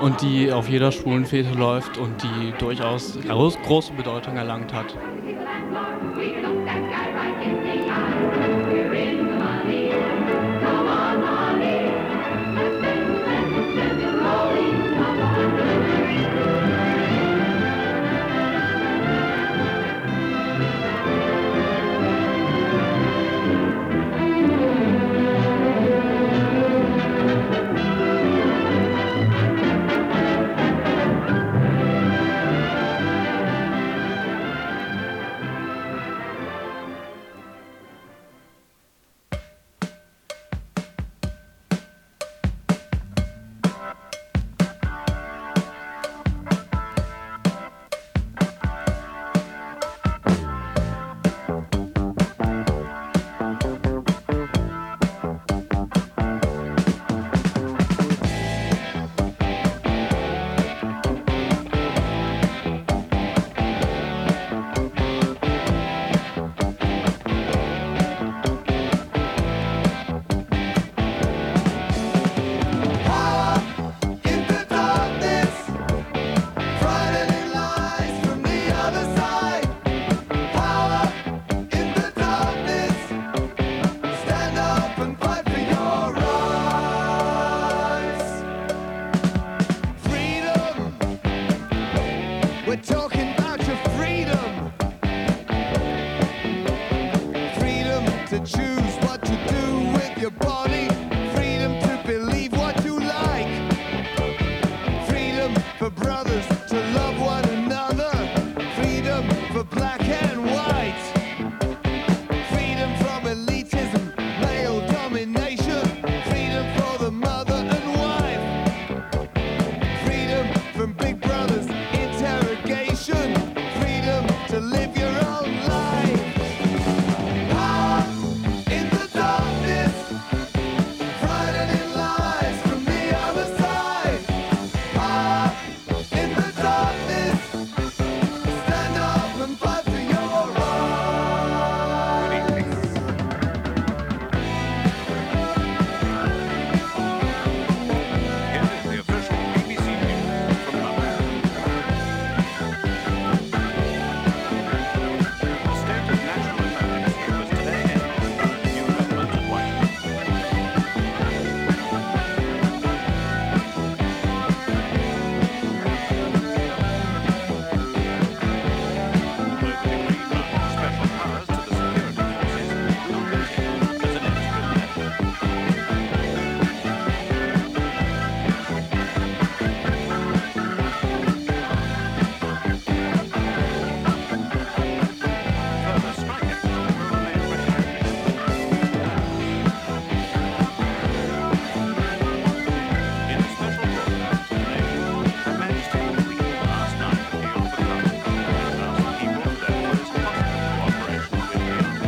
und 0.00 0.22
die 0.22 0.52
auf 0.52 0.68
jeder 0.68 0.90
schwulen 0.90 1.26
Fete 1.26 1.56
läuft 1.56 1.98
und 1.98 2.22
die 2.22 2.52
durchaus 2.58 3.18
groß, 3.28 3.58
große 3.64 3.92
Bedeutung 3.92 4.36
erlangt 4.36 4.72
hat. 4.72 4.96